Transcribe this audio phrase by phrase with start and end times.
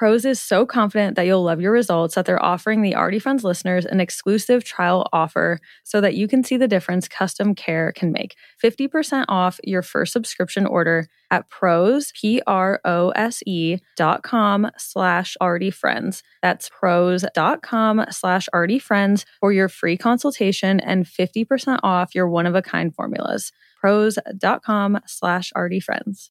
[0.00, 3.44] Prose is so confident that you'll love your results that they're offering the Already Friends
[3.44, 8.10] listeners an exclusive trial offer so that you can see the difference custom care can
[8.10, 8.34] make.
[8.64, 16.22] 50% off your first subscription order at prose, P-R-O-S-E dot com slash already friends.
[16.40, 22.26] That's prose dot com slash already friends for your free consultation and 50% off your
[22.26, 23.52] one-of-a-kind formulas.
[23.78, 26.30] Prose dot com slash already friends.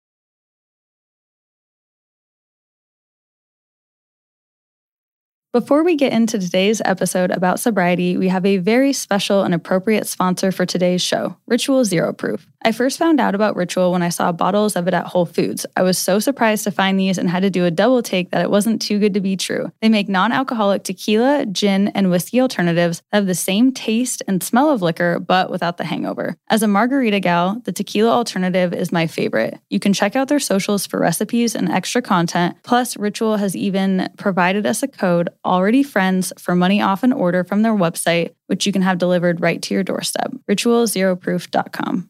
[5.53, 10.07] Before we get into today's episode about sobriety, we have a very special and appropriate
[10.07, 12.47] sponsor for today's show, Ritual Zero Proof.
[12.63, 15.65] I first found out about Ritual when I saw bottles of it at Whole Foods.
[15.75, 18.43] I was so surprised to find these and had to do a double take that
[18.43, 19.71] it wasn't too good to be true.
[19.81, 24.43] They make non alcoholic tequila, gin, and whiskey alternatives that have the same taste and
[24.43, 26.37] smell of liquor, but without the hangover.
[26.49, 29.59] As a margarita gal, the tequila alternative is my favorite.
[29.69, 32.55] You can check out their socials for recipes and extra content.
[32.63, 37.43] Plus, Ritual has even provided us a code, Already Friends, for money off an order
[37.43, 40.31] from their website, which you can have delivered right to your doorstep.
[40.49, 42.09] RitualZeroProof.com.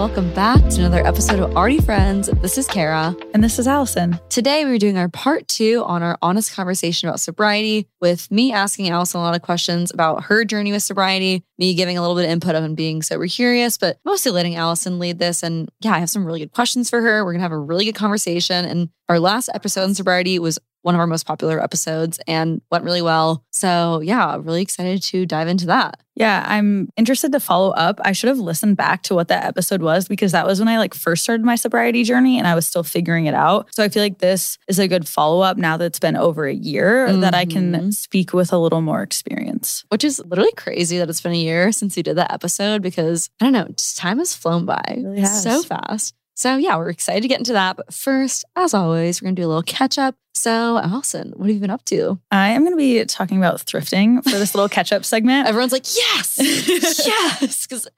[0.00, 2.30] welcome back to another episode of Already Friends.
[2.40, 3.14] This is Kara.
[3.34, 4.18] And this is Allison.
[4.30, 8.88] Today, we're doing our part two on our honest conversation about sobriety, with me asking
[8.88, 12.24] Allison a lot of questions about her journey with sobriety, me giving a little bit
[12.24, 15.42] of input on being sober curious, but mostly letting Allison lead this.
[15.42, 17.22] And yeah, I have some really good questions for her.
[17.22, 18.64] We're going to have a really good conversation.
[18.64, 22.84] And our last episode on sobriety was one of our most popular episodes and went
[22.84, 23.44] really well.
[23.50, 26.00] So, yeah, really excited to dive into that.
[26.14, 27.98] Yeah, I'm interested to follow up.
[28.04, 30.76] I should have listened back to what that episode was because that was when I
[30.76, 33.74] like first started my sobriety journey and I was still figuring it out.
[33.74, 36.46] So I feel like this is a good follow up now that it's been over
[36.46, 37.20] a year mm-hmm.
[37.20, 37.90] that I can mm-hmm.
[37.90, 39.84] speak with a little more experience.
[39.88, 43.30] Which is literally crazy that it's been a year since you did that episode because
[43.40, 46.14] I don't know, time has flown by really so fast.
[46.40, 47.76] So, yeah, we're excited to get into that.
[47.76, 50.14] But first, as always, we're going to do a little catch up.
[50.34, 52.18] So, Allison, what have you been up to?
[52.30, 55.48] I am going to be talking about thrifting for this little catch up segment.
[55.48, 56.38] Everyone's like, yes,
[57.06, 57.66] yes.
[57.66, 57.88] Because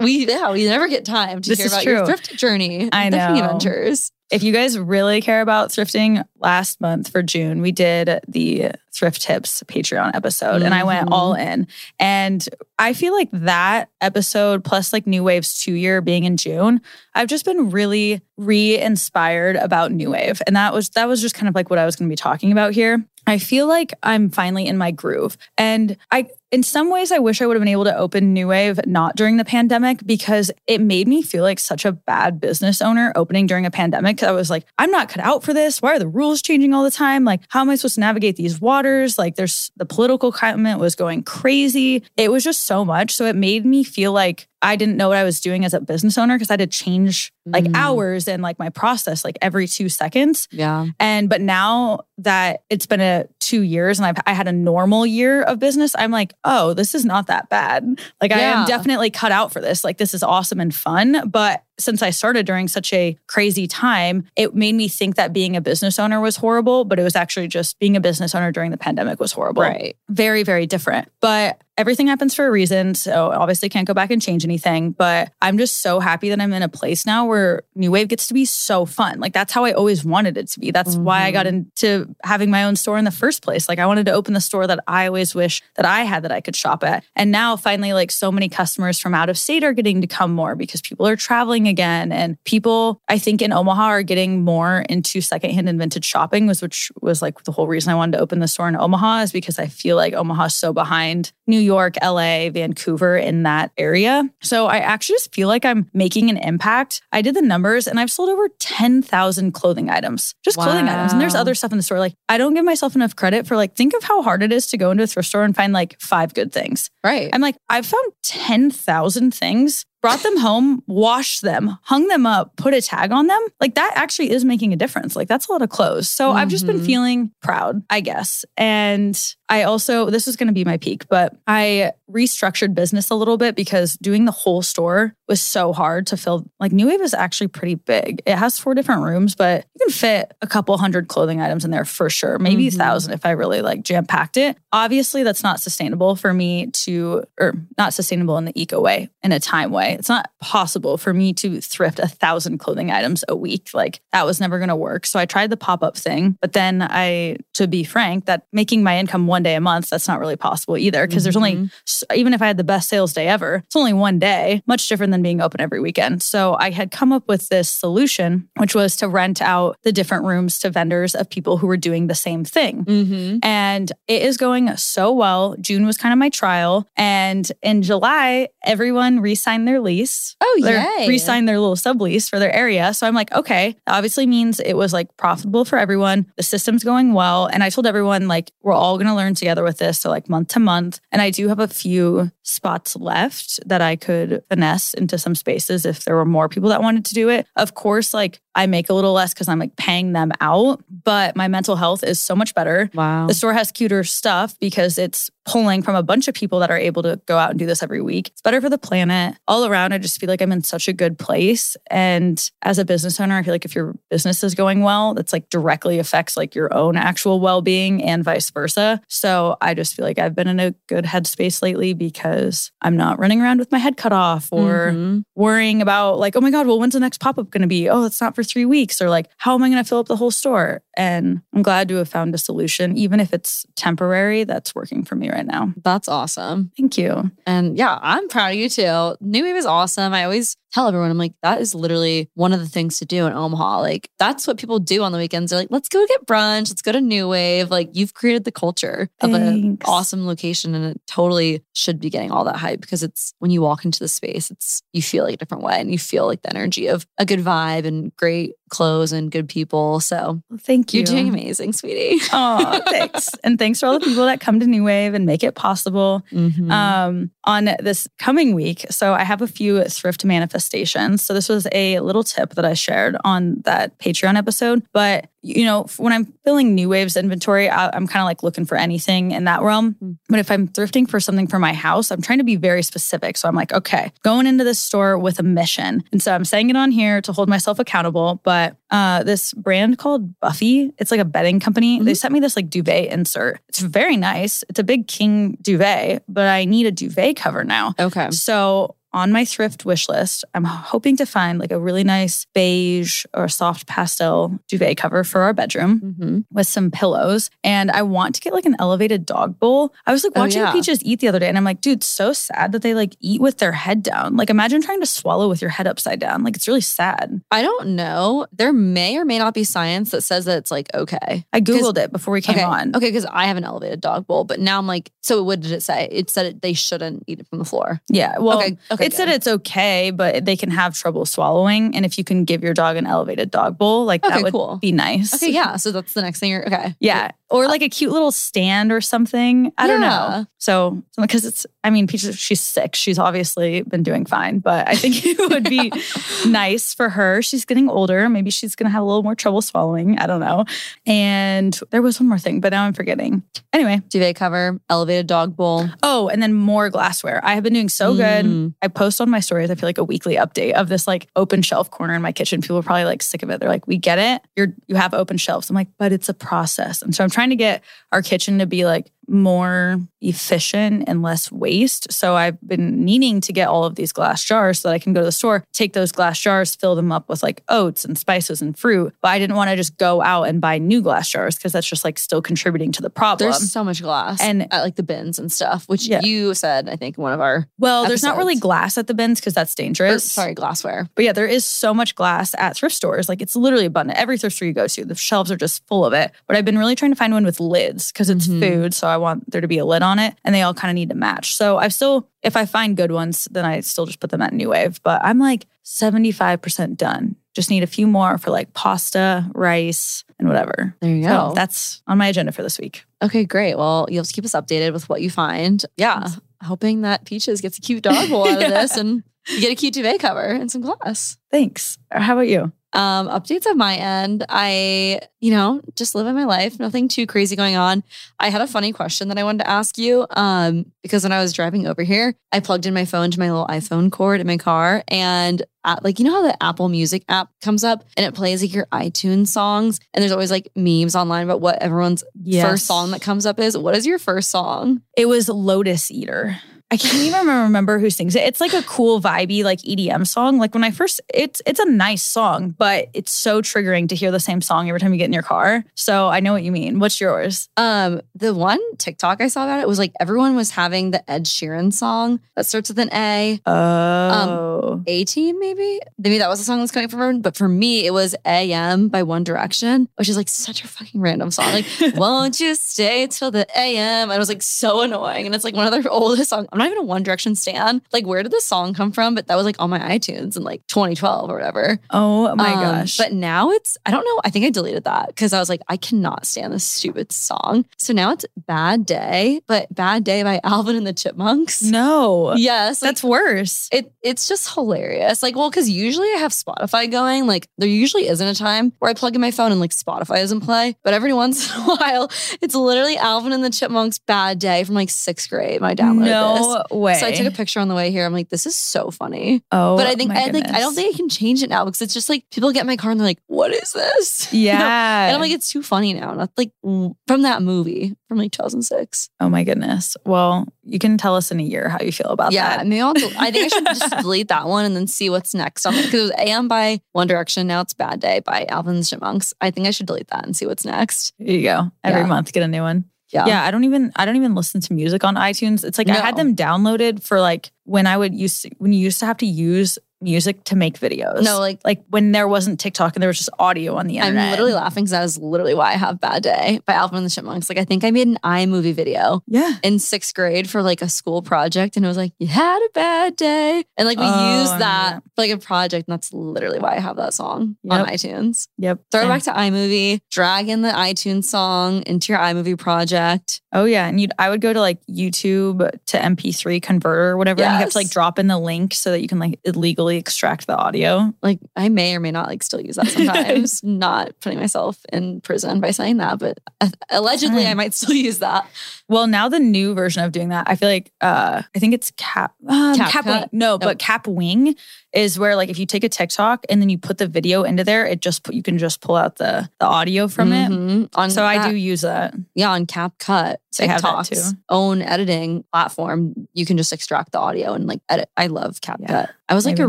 [0.00, 1.92] we, yeah, we never get time to this hear about true.
[1.92, 2.88] your thrift journey.
[2.92, 3.34] I know.
[3.34, 4.12] adventures.
[4.30, 9.22] If you guys really care about thrifting, last month for June, we did the Thrift
[9.22, 10.66] Tips Patreon episode mm-hmm.
[10.66, 11.48] and I went all mm-hmm.
[11.48, 11.66] in.
[11.98, 16.80] And I feel like that episode, plus like New Wave's two year being in June,
[17.14, 20.40] I've just been really re inspired about New Wave.
[20.46, 22.16] And that was, that was just kind of like what I was going to be
[22.16, 23.04] talking about here.
[23.26, 25.36] I feel like I'm finally in my groove.
[25.58, 28.48] And I in some ways, I wish I would have been able to open New
[28.48, 32.82] Wave not during the pandemic because it made me feel like such a bad business
[32.82, 34.22] owner opening during a pandemic.
[34.22, 35.80] I was like, I'm not cut out for this.
[35.80, 37.24] Why are the rules changing all the time?
[37.24, 39.18] Like, how am I supposed to navigate these waters?
[39.18, 42.02] Like, there's the political climate was going crazy.
[42.16, 43.14] It was just so much.
[43.14, 45.80] So it made me feel like I didn't know what I was doing as a
[45.80, 47.74] business owner because I had to change like Mm.
[47.74, 50.46] hours and like my process like every two seconds.
[50.50, 50.86] Yeah.
[51.00, 55.06] And but now that it's been a two years and I've I had a normal
[55.06, 58.00] year of business, I'm like, oh, this is not that bad.
[58.20, 59.84] Like I am definitely cut out for this.
[59.84, 61.28] Like this is awesome and fun.
[61.28, 65.56] But since I started during such a crazy time, it made me think that being
[65.56, 68.70] a business owner was horrible, but it was actually just being a business owner during
[68.70, 69.62] the pandemic was horrible.
[69.62, 69.96] Right.
[70.08, 71.08] Very, very different.
[71.20, 72.94] But everything happens for a reason.
[72.94, 74.92] So obviously can't go back and change anything.
[74.92, 78.26] But I'm just so happy that I'm in a place now where New Wave gets
[78.26, 79.18] to be so fun.
[79.18, 80.70] Like that's how I always wanted it to be.
[80.72, 81.56] That's why I got mm-hmm.
[81.56, 83.66] into having my own store in the first place.
[83.66, 86.32] Like I wanted to open the store that I always wish that I had that
[86.32, 87.02] I could shop at.
[87.16, 90.32] And now finally, like so many customers from out of state are getting to come
[90.32, 92.12] more because people are traveling again.
[92.12, 96.60] And people, I think in Omaha are getting more into secondhand and vintage shopping, was
[96.60, 99.32] which was like the whole reason I wanted to open the store in Omaha is
[99.32, 104.28] because I feel like Omaha's so behind New York, LA, Vancouver in that area.
[104.42, 107.00] So I actually just feel like I'm making an impact.
[107.12, 111.12] I did the numbers and I've sold over 10,000 clothing items, just clothing items.
[111.12, 111.98] And there's other stuff in the store.
[111.98, 114.66] Like I don't give myself enough credit for like, think of how hard it is
[114.68, 116.90] to go into a thrift store and find like five good things.
[117.04, 117.30] Right.
[117.32, 122.72] I'm like, I've found 10,000 things, brought them home, washed them, hung them up, put
[122.74, 123.40] a tag on them.
[123.60, 125.14] Like that actually is making a difference.
[125.14, 126.08] Like that's a lot of clothes.
[126.08, 126.86] So I've just been Mhm.
[126.86, 128.44] feeling proud, I guess.
[128.56, 129.18] And
[129.50, 133.36] I also, this is going to be my peak, but I restructured business a little
[133.36, 136.44] bit because doing the whole store was so hard to fill.
[136.58, 138.20] Like New Wave is actually pretty big.
[138.26, 141.70] It has four different rooms, but you can fit a couple hundred clothing items in
[141.70, 142.38] there for sure.
[142.38, 142.76] Maybe a Mhm.
[142.78, 144.56] thousand if I really like jam packed it.
[144.72, 149.30] Obviously, that's not sustainable for me to, or not sustainable in the eco way, in
[149.32, 149.94] a time way.
[149.98, 153.70] It's not possible for me to thrift a thousand clothing items a week.
[153.74, 155.06] Like that was never going to work.
[155.06, 158.82] So I tried the pop up thing, but then I, to be frank, that making
[158.82, 161.06] my income one day a month, that's not really possible either.
[161.06, 161.70] Because there's only,
[162.14, 165.12] even if I had the best sales day ever, it's only one day, much different
[165.12, 166.22] than being open every weekend.
[166.22, 170.24] So I had come up with this solution, which was to rent out the different
[170.24, 172.84] rooms to vendors of people who were doing the same thing.
[172.84, 173.38] Mm-hmm.
[173.42, 175.56] And it is going so well.
[175.60, 176.86] June was kind of my trial.
[176.96, 180.36] And in July, everyone re signed their lease.
[180.40, 181.06] Oh, yay.
[181.08, 182.92] re signed their little sublease for their area.
[182.94, 186.26] So I'm like, okay, obviously means it was like profitable for everyone.
[186.36, 187.46] The system's going well.
[187.46, 190.00] And I told everyone, like, we're all going to learn together with this.
[190.00, 191.00] So, like, month to month.
[191.12, 195.84] And I do have a few spots left that I could finesse into some spaces
[195.86, 197.46] if there were more people that wanted to do it.
[197.56, 201.36] Of course, like, I make a little less because I'm like paying them out, but
[201.36, 202.90] my mental health is so much better.
[202.94, 203.26] Wow.
[203.26, 206.76] The store has cuter stuff because it's pulling from a bunch of people that are
[206.76, 208.28] able to go out and do this every week.
[208.28, 209.36] It's better for the planet.
[209.48, 211.76] All around, I just feel like I'm in such a good place.
[211.90, 215.32] And as a business owner, I feel like if your business is going well, that's
[215.32, 219.00] like directly affects like your own actual well-being and vice versa.
[219.08, 223.18] So I just feel like I've been in a good headspace lately because I'm not
[223.18, 225.24] running around with my head cut off or Mhm.
[225.34, 227.88] worrying about like, oh my God, well, when's the next pop-up going to be?
[227.88, 229.00] Oh, it's not for three weeks.
[229.00, 230.82] Or like, how am I going to fill up the whole store?
[230.96, 235.14] And I'm glad to have found a solution, even if it's temporary, that's working for
[235.14, 235.72] me right now.
[235.82, 236.72] That's awesome.
[236.76, 237.30] Thank you.
[237.46, 239.16] And yeah, I'm proud of you too.
[239.20, 240.12] New Wave is awesome.
[240.12, 243.26] I always tell everyone, I'm like, that is literally one of the things to do
[243.26, 243.80] in Omaha.
[243.80, 245.50] Like, that's what people do on the weekends.
[245.50, 246.70] They're like, let's go get brunch.
[246.70, 247.70] Let's go to New Wave.
[247.70, 250.74] Like, you've created the culture of an awesome location.
[250.74, 253.98] And it totally should be getting all that hype because it's when you walk into
[253.98, 256.86] the space, it's you feel like a different way and you feel like the energy
[256.86, 260.00] of a good vibe and great clothes and good people.
[260.00, 261.00] So Thank you.
[261.00, 262.18] you're doing amazing, sweetie.
[262.32, 263.28] Oh, thanks.
[263.44, 266.22] and thanks for all the people that come to New Wave and make it possible.
[266.32, 266.70] Mhm.
[266.70, 268.84] um, on this coming week.
[268.90, 271.22] So I have a few thrift manifestations.
[271.22, 274.82] So this was a little tip that I shared on that Patreon episode.
[274.92, 278.66] But you know, when I'm filling New Waves inventory, I, I'm kind of like looking
[278.66, 279.96] for anything in that realm.
[280.02, 280.18] Mm.
[280.28, 283.36] But if I'm thrifting for something for my house, I'm trying to be very specific.
[283.36, 286.04] So I'm like, okay, going into this store with a mission.
[286.12, 288.40] And so I'm saying it on here to hold myself accountable.
[288.44, 292.00] But uh, this brand called Buffy, it's like a bedding company.
[292.00, 293.60] They sent me this like duvet insert.
[293.68, 294.62] It's very nice.
[294.68, 297.94] It's a big king duvet, but I need a duvet cover now.
[297.98, 298.30] okay.
[298.30, 303.24] So on my thrift wish list, I'm hoping to find like a really nice beige
[303.34, 306.38] or soft pastel duvet cover for our bedroom Mm-hmm.
[306.52, 307.50] with some pillows.
[307.64, 309.94] And I want to get like an elevated dog bowl.
[310.06, 310.72] I was like Oh, watching yeah.
[310.72, 313.40] Peaches eat the other day and I'm like, dude, so sad that they like eat
[313.40, 314.36] with their head down.
[314.36, 316.42] Like imagine trying to swallow with your head upside down.
[316.44, 317.40] Like it's really sad.
[317.50, 318.46] I don't know.
[318.52, 321.44] There may or may not be science that says that it's like okay.
[321.52, 322.64] I Googled it before we came okay.
[322.64, 322.94] on.
[322.94, 325.72] Okay, because I have an elevated dog bowl, but now I'm like, so what did
[325.72, 326.08] it say?
[326.10, 328.00] It said it, they shouldn't eat it from the floor.
[328.08, 328.38] Yeah.
[328.38, 328.99] Well, okay, okay.
[329.02, 331.94] It said it's okay, but they can have trouble swallowing.
[331.96, 334.52] And if you can give your dog an elevated dog bowl, like Okay, that would
[334.52, 334.78] cool.
[334.80, 335.34] be nice.
[335.34, 335.76] Okay, yeah.
[335.76, 336.94] So that's the next thing you're okay.
[337.00, 337.30] Yeah.
[337.50, 339.72] Or uh, like a cute little stand or something.
[339.76, 340.46] I don't know.
[340.58, 342.94] So, because it's, I mean, Peaches, she's sick.
[342.94, 345.92] She's obviously been doing fine, but I think it would be
[346.46, 347.40] nice for her.
[347.40, 348.28] She's getting older.
[348.28, 350.18] Maybe she's going to have a little more trouble swallowing.
[350.18, 350.66] I don't know.
[351.06, 353.42] And there was one more thing, but now I'm forgetting.
[353.72, 354.02] Anyway.
[354.08, 355.88] Duvet cover, elevated dog bowl.
[356.02, 357.40] Oh, and then more glassware.
[357.44, 358.44] I have been doing so good.
[358.44, 358.74] Mm.
[358.82, 361.62] I post on my stories, I feel like a weekly update of this like open
[361.62, 362.60] shelf corner in my kitchen.
[362.60, 363.60] People are probably like sick of it.
[363.60, 364.42] They're like, we get it.
[364.54, 365.70] You're you have open shelves.
[365.70, 367.00] I'm like, but it's a process.
[367.00, 367.82] And so I'm trying to get
[368.12, 372.12] our kitchen to be like more efficient and less waste.
[372.12, 375.12] So I've been needing to get all of these glass jars so that I can
[375.12, 378.18] go to the store, take those glass jars, fill them up with like oats and
[378.18, 379.14] spices and fruit.
[379.22, 381.86] But I didn't want to just go out and buy new glass jars because that's
[381.86, 383.50] just like still contributing to the problem.
[383.50, 386.20] There's so much glass And- at like the bins and stuff, which Yeah.
[386.22, 389.40] you said I think one of our well, there's not really glass at the bins
[389.40, 390.30] because that's or, dangerous.
[390.30, 391.08] sorry glassware.
[391.14, 393.28] But yeah, there is so much glass at thrift stores.
[393.28, 394.18] Like it's literally abundant.
[394.18, 396.32] Every thrift store you go to, the shelves are just full of it.
[396.46, 398.60] But I've been really trying to find one with lids because it's Mhm.
[398.60, 398.94] food.
[398.94, 400.94] So I want there to be a lid on it and they all kind of
[400.96, 401.54] need to match.
[401.54, 404.52] So I've still, if I find good ones, then I still just put them at
[404.52, 405.00] New Wave.
[405.04, 407.36] But I'm like 75% done.
[407.54, 410.94] Just need a few more for like pasta, rice, and whatever.
[411.00, 411.52] There you So go.
[411.54, 413.04] that's on my agenda for this week.
[413.22, 413.76] okay, great.
[413.76, 415.84] Well, you'll keep us updated with what you find.
[415.96, 416.20] Yeah.
[416.20, 416.40] Thanks.
[416.62, 418.66] Hoping that Peaches gets a cute dog bowl out Yeah.
[418.68, 421.38] of this and you get a cute duvet cover and some glass.
[421.50, 421.98] Thanks.
[422.12, 422.72] How about you?
[422.92, 424.44] Um, updates on my end.
[424.48, 426.78] I, you know, just living my life.
[426.80, 428.02] Nothing too crazy going on.
[428.38, 430.26] I had a funny question that I wanted to ask you.
[430.30, 433.50] Um, because when I was driving over here, I plugged in my phone to my
[433.50, 437.24] little iPhone cord in my car, and uh, like you know how the Apple Music
[437.28, 441.14] app comes up and it plays like your iTunes songs, and there's always like memes
[441.16, 442.24] online about what everyone's
[442.62, 443.78] first song that comes up is.
[443.78, 445.02] What is your first song?
[445.16, 446.56] It was Lotus Eater.
[446.92, 448.42] I can't even remember who sings it.
[448.42, 450.58] It's like a cool vibey like EDM song.
[450.58, 454.32] Like when I first it's it's a nice song, but it's so triggering to hear
[454.32, 455.84] the same song every time you get in your car.
[455.94, 456.98] So I know what you mean.
[456.98, 457.68] What's yours?
[457.76, 461.44] Um, the one TikTok I saw about it was like everyone was having the Ed
[461.44, 463.60] Sheeran song that starts with an A.
[463.66, 465.04] Oh.
[465.06, 466.00] A Team, maybe.
[466.18, 467.40] Maybe that was the song that's coming from.
[467.40, 471.20] But for me, it was AM by One Direction, which is like such a fucking
[471.20, 471.72] random song.
[471.72, 474.30] Like, won't you stay till the AM?
[474.30, 475.46] And it was like so annoying.
[475.46, 476.66] And it's like one of their oldest songs.
[476.72, 478.02] I'm not even a One Direction stan.
[478.12, 479.34] Like, where did this song come from?
[479.34, 481.98] But that was like on my iTunes in like 2012 or whatever.
[482.10, 483.16] oh my Um, gosh.
[483.16, 484.40] But now it's, I don't know.
[484.44, 487.84] I think I deleted that because I was like, I cannot stand this stupid song.
[487.98, 491.82] So now it's Bad Day, but Bad Day by Alvin and the Chipmunks.
[491.82, 492.54] no.
[492.56, 493.02] Yes.
[493.02, 493.88] like, That's worse.
[493.92, 495.42] it it's just hilarious.
[495.42, 497.46] Like, well, because usually I have Spotify going.
[497.46, 500.36] Like, there usually isn't a time where I plug in my phone and like Spotify
[500.36, 500.96] doesn't play.
[501.02, 504.94] But every once in a while, it's literally Alvin and the Chipmunks "Bad Day" from
[504.94, 505.80] like sixth grade.
[505.80, 506.26] when I downloaded
[506.74, 507.14] no way.
[507.14, 508.24] So I took a picture on the way here.
[508.24, 509.62] I'm like, this is so funny.
[509.72, 512.02] Oh, but I think I like I don't think I can change it now because
[512.02, 514.52] it's just like people get my car and they're like, what is this?
[514.60, 514.78] You know?
[514.78, 515.26] Yeah.
[515.26, 516.34] And I'm like, it's too funny now.
[516.34, 519.30] Not like from that movie from like 2006.
[519.40, 520.16] oh my goodness.
[520.24, 523.00] Well, you can tell us in a year how you feel about yeah, that.
[523.00, 523.14] I'll.
[523.38, 526.04] I think I should just delete that one and then see what's next on it
[526.04, 527.66] because it was AM by One Direction.
[527.66, 529.52] Now it's Bad Day by Alvin and the Chipmunks.
[529.60, 531.32] I think I should delete that and see what's next.
[531.38, 531.90] Here you go.
[532.04, 532.26] Every Yeah.
[532.26, 533.04] month, get a new one.
[533.32, 533.46] Yeah.
[533.46, 535.84] Yeah, I don't even I don't even listen to music on iTunes.
[535.84, 539.20] It's like I had them downloaded for like when I would use when you used
[539.20, 541.42] to have to use music to make videos.
[541.42, 544.44] No, like like when there wasn't TikTok and there was just audio on the internet.
[544.44, 547.26] I'm literally laughing because that is literally why I have Bad Day by Alvin and
[547.26, 547.68] the Chipmunks.
[547.68, 549.76] Like I think I made an iMovie video yeah.
[549.82, 552.90] in sixth grade for like a school project, and it was like you had a
[552.92, 555.22] bad day, and like we Oh, used that that.
[555.34, 558.68] for like a project, and that's literally why I have that song on iTunes.
[558.78, 559.00] Yep.
[559.10, 563.60] Throw it back to iMovie, drag in the iTunes song into your iMovie project.
[563.72, 567.62] Oh yeah, and you I would go to like YouTube to MP3 converter or whatever,
[567.62, 570.09] and you have to like drop in the link so that you can like illegally
[570.16, 571.32] extract the audio.
[571.42, 573.82] Like I may or may not like still use that sometimes.
[573.82, 578.38] not putting myself in prison by saying that, but uh, allegedly I might still use
[578.38, 578.68] that.
[579.10, 582.12] Well, now the new version of doing that, I feel like uh I think it's
[582.16, 583.10] cap um, CapCut?
[583.10, 583.48] Kapwing.
[583.52, 584.76] No, but Kapwing
[585.12, 587.82] is where like if you take a TikTok and then you put the video into
[587.82, 590.70] there, it just put, you can just pull out the the audio from it.
[590.70, 591.08] Mhm.
[591.16, 592.34] On So I do use that.
[592.54, 597.40] Yeah, on CapCut, They have that TikTok's own editing platform, you can just extract the
[597.40, 598.28] audio and like edit.
[598.36, 599.08] I love CapCut.
[599.08, 599.26] Yeah.
[599.48, 599.88] I was like a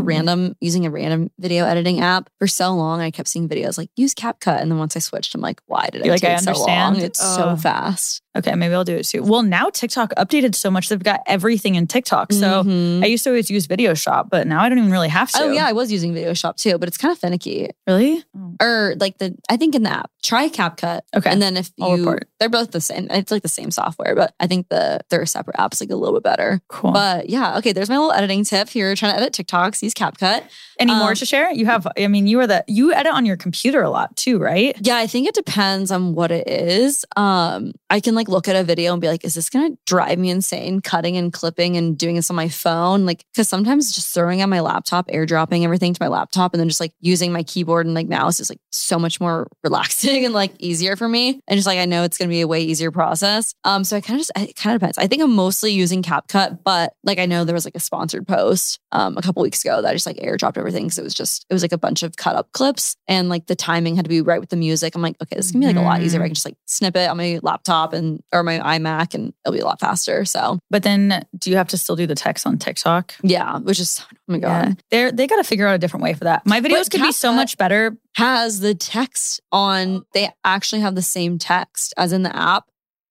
[0.00, 3.00] random using a random video editing app for so long.
[3.00, 5.88] I kept seeing videos like use CapCut, and then once I switched, I'm like, why
[5.92, 6.96] did it You're like, take I so long?
[6.96, 7.56] It's so Oh.
[7.56, 8.21] fast.
[8.36, 9.22] Okay, maybe I'll do it too.
[9.22, 12.32] Well, now TikTok updated so much; they've got everything in TikTok.
[12.32, 13.02] So Mhm.
[13.04, 15.42] I used to always use Video Shop, but now I don't even really have to.
[15.42, 17.68] oh yeah, I was using Video Shop too, but it's kind of finicky.
[17.86, 18.24] really?
[18.60, 21.00] Or like the I think in the app, try CapCut.
[21.14, 21.30] Okay.
[21.30, 22.28] and then if I'll you, report.
[22.40, 23.06] they're both the same.
[23.10, 26.14] It's like the same software, but I think the they're separate apps, like a little
[26.14, 26.60] bit better.
[26.68, 26.92] Cool.
[26.92, 27.72] But yeah, okay.
[27.72, 28.68] There's my little editing tip.
[28.68, 28.94] here.
[28.94, 30.42] trying to edit TikToks, use CapCut.
[30.78, 31.50] Any more um, to share?
[31.52, 31.86] You have.
[31.98, 34.74] I mean, you are the you edit on your computer a lot too, right?
[34.80, 37.04] Yeah, I think it depends on what it is.
[37.16, 40.18] Um, I can like look at a video and be like, is this gonna drive
[40.18, 43.06] me insane cutting and clipping and doing this on my phone?
[43.06, 46.68] Like, cause sometimes just throwing on my laptop, airdropping everything to my laptop, and then
[46.68, 50.34] just like using my keyboard and like mouse is like so much more relaxing and
[50.34, 51.40] like easier for me.
[51.46, 53.54] And just like I know it's gonna be a way easier process.
[53.64, 54.98] Um, so I kind of just it kind of depends.
[54.98, 58.26] I think I'm mostly using CapCut, but like I know there was like a sponsored
[58.26, 61.14] post um a couple weeks ago that I just like airdropped everything because it was
[61.14, 64.04] just it was like a bunch of cut up clips and like the timing had
[64.04, 64.94] to be right with the music.
[64.94, 66.22] I'm like, okay, this is gonna be like a lot easier.
[66.22, 69.54] I can just like snip it on my laptop and or my iMac and it'll
[69.54, 70.24] be a lot faster.
[70.24, 73.14] So But then, do you have to still do the text on TikTok?
[73.22, 74.68] yeah, which is oh my god.
[74.68, 74.74] Yeah.
[74.90, 76.46] They're they got to figure out a different way for that.
[76.46, 77.96] My videos But could be so much better.
[78.16, 82.64] Has the text on they actually have the same text as in the app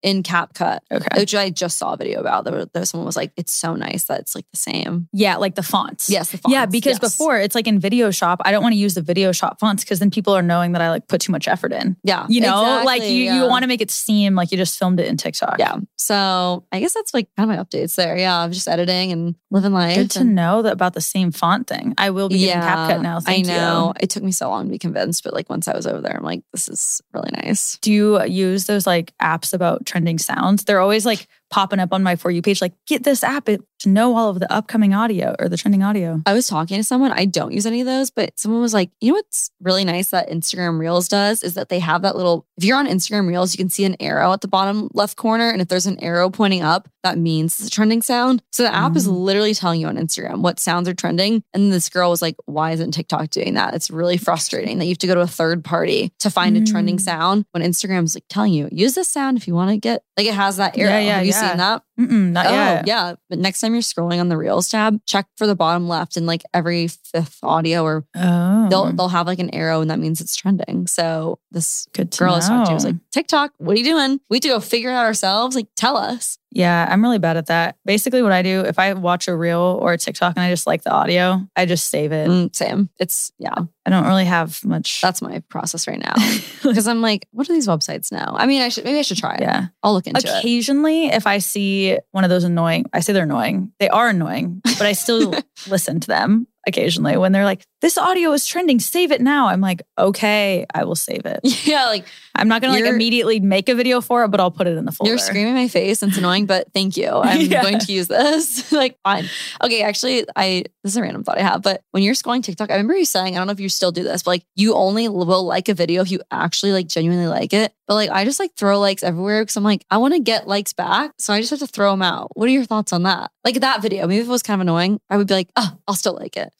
[0.03, 0.79] in CapCut.
[0.91, 1.20] Okay.
[1.20, 2.43] Which I just saw a video about.
[2.43, 5.08] There, there someone was like, it's so nice that it's like the same.
[5.13, 6.10] Yeah, like the fonts.
[6.10, 7.12] Yes, the Yeah, because yes.
[7.12, 9.84] before it's like in Video Shop, I don't want to use the Video Shop fonts
[9.84, 11.98] because then people are knowing that I like put too much effort in.
[12.03, 12.25] Yeah.
[12.29, 13.43] You know, like you, yeah.
[13.43, 15.58] you want to make it seem like you just filmed it in TikTok.
[15.60, 15.77] Yeah.
[15.98, 18.17] So I guess that's like kind of my updates there.
[18.17, 18.39] Yeah.
[18.39, 19.96] I'm just editing and living life.
[19.96, 21.93] Good to and- know that about the same font thing.
[21.98, 23.20] I will be getting CapCut now.
[23.20, 23.88] Thank I know.
[23.88, 24.01] you.
[24.01, 26.15] It took me so long to be convinced, but like once I was over there,
[26.17, 27.77] I'm like, this is really nice.
[27.81, 30.63] Do you use those like apps about trending sounds?
[30.63, 33.62] They're always like popping up on my For You page, like, get this app it-
[33.79, 36.22] to know all of the upcoming audio or the trending audio.
[36.27, 38.91] I was talking to someone, I don't use any of those, but someone was like,
[39.01, 42.46] you know what's really nice that Instagram Reels does is that they have that little,
[42.58, 45.50] if you're on Instagram Reels, you can see an arrow at the bottom left corner.
[45.50, 48.43] And if there's an arrow pointing up, that means it's a trending sound.
[48.51, 49.24] So the app is Mm.
[49.24, 51.41] literally telling you on Instagram what sounds are trending.
[51.51, 53.74] And this girl was like, why isn't TikTok doing that?
[53.74, 56.62] It's really frustrating that you have to go to a third party to find a
[56.63, 57.01] trending Mm.
[57.01, 60.27] sound when Instagram's like telling you, use this sound if you want to get, like
[60.27, 60.91] it has that arrow.
[60.91, 61.50] Yeah, yeah, you yeah.
[61.50, 61.83] seen that?
[62.00, 62.88] Mm-mm, not oh, yet.
[62.88, 63.15] yeah.
[63.29, 66.25] But next time you're scrolling on the Reels tab, check for the bottom left and
[66.25, 70.21] like every fifth audio or Oh, they'll they'll have like an arrow and that means
[70.21, 70.88] it's trending.
[70.88, 74.19] So this good girl I was talking to was like, TikTok, what are you doing?
[74.29, 75.55] We have to go figure it out ourselves.
[75.55, 76.38] Like, tell us.
[76.53, 77.77] Yeah, I'm really bad at that.
[77.86, 80.67] Basically, what I do if I watch a reel or a TikTok and I just
[80.67, 82.27] like the audio, I just save it.
[82.27, 82.89] Mm, same.
[83.00, 83.55] It's yeah,
[83.86, 85.00] I don't really have much.
[85.00, 86.15] that's my process right now.
[86.62, 88.36] Because I'm like, what are these websites now?
[88.38, 89.41] I mean, I should maybe I should try it.
[89.41, 89.67] yeah.
[89.81, 90.39] I'll look into it.
[90.39, 91.81] Occasionally, if I see
[92.12, 93.72] one of those annoying, I say they're annoying.
[93.80, 95.34] They are annoying, but I still
[95.67, 98.80] listen to them occasionally when they're like, "This audio is trending.
[98.80, 102.74] Save it now." I'm like, "Okay, I will save it." Yeah, like I'm not gonna
[102.74, 105.10] like immediately make a video for it, but I'll put it in the folder.
[105.12, 106.02] You're screaming my face.
[106.02, 107.08] It's annoying, but thank you.
[107.24, 107.62] I'm Yeah.
[107.62, 108.72] going to use this.
[108.72, 109.26] like, fine.
[109.63, 112.70] Okay, actually, I this is a random thought I have, but when you're scrolling TikTok,
[112.72, 114.74] I remember you saying, I don't know if you still do this, but like you
[114.76, 117.74] only will like a video if you actually like genuinely like it.
[117.88, 120.48] But like I just like throw likes everywhere because I'm like, I want to get
[120.48, 121.12] likes back.
[121.20, 122.30] So I just have to throw them out.
[122.36, 123.32] What are your thoughts on that?
[123.44, 125.78] Like that video, maybe if it was kind of annoying, I would be like, oh,
[125.88, 126.54] I'll still like it.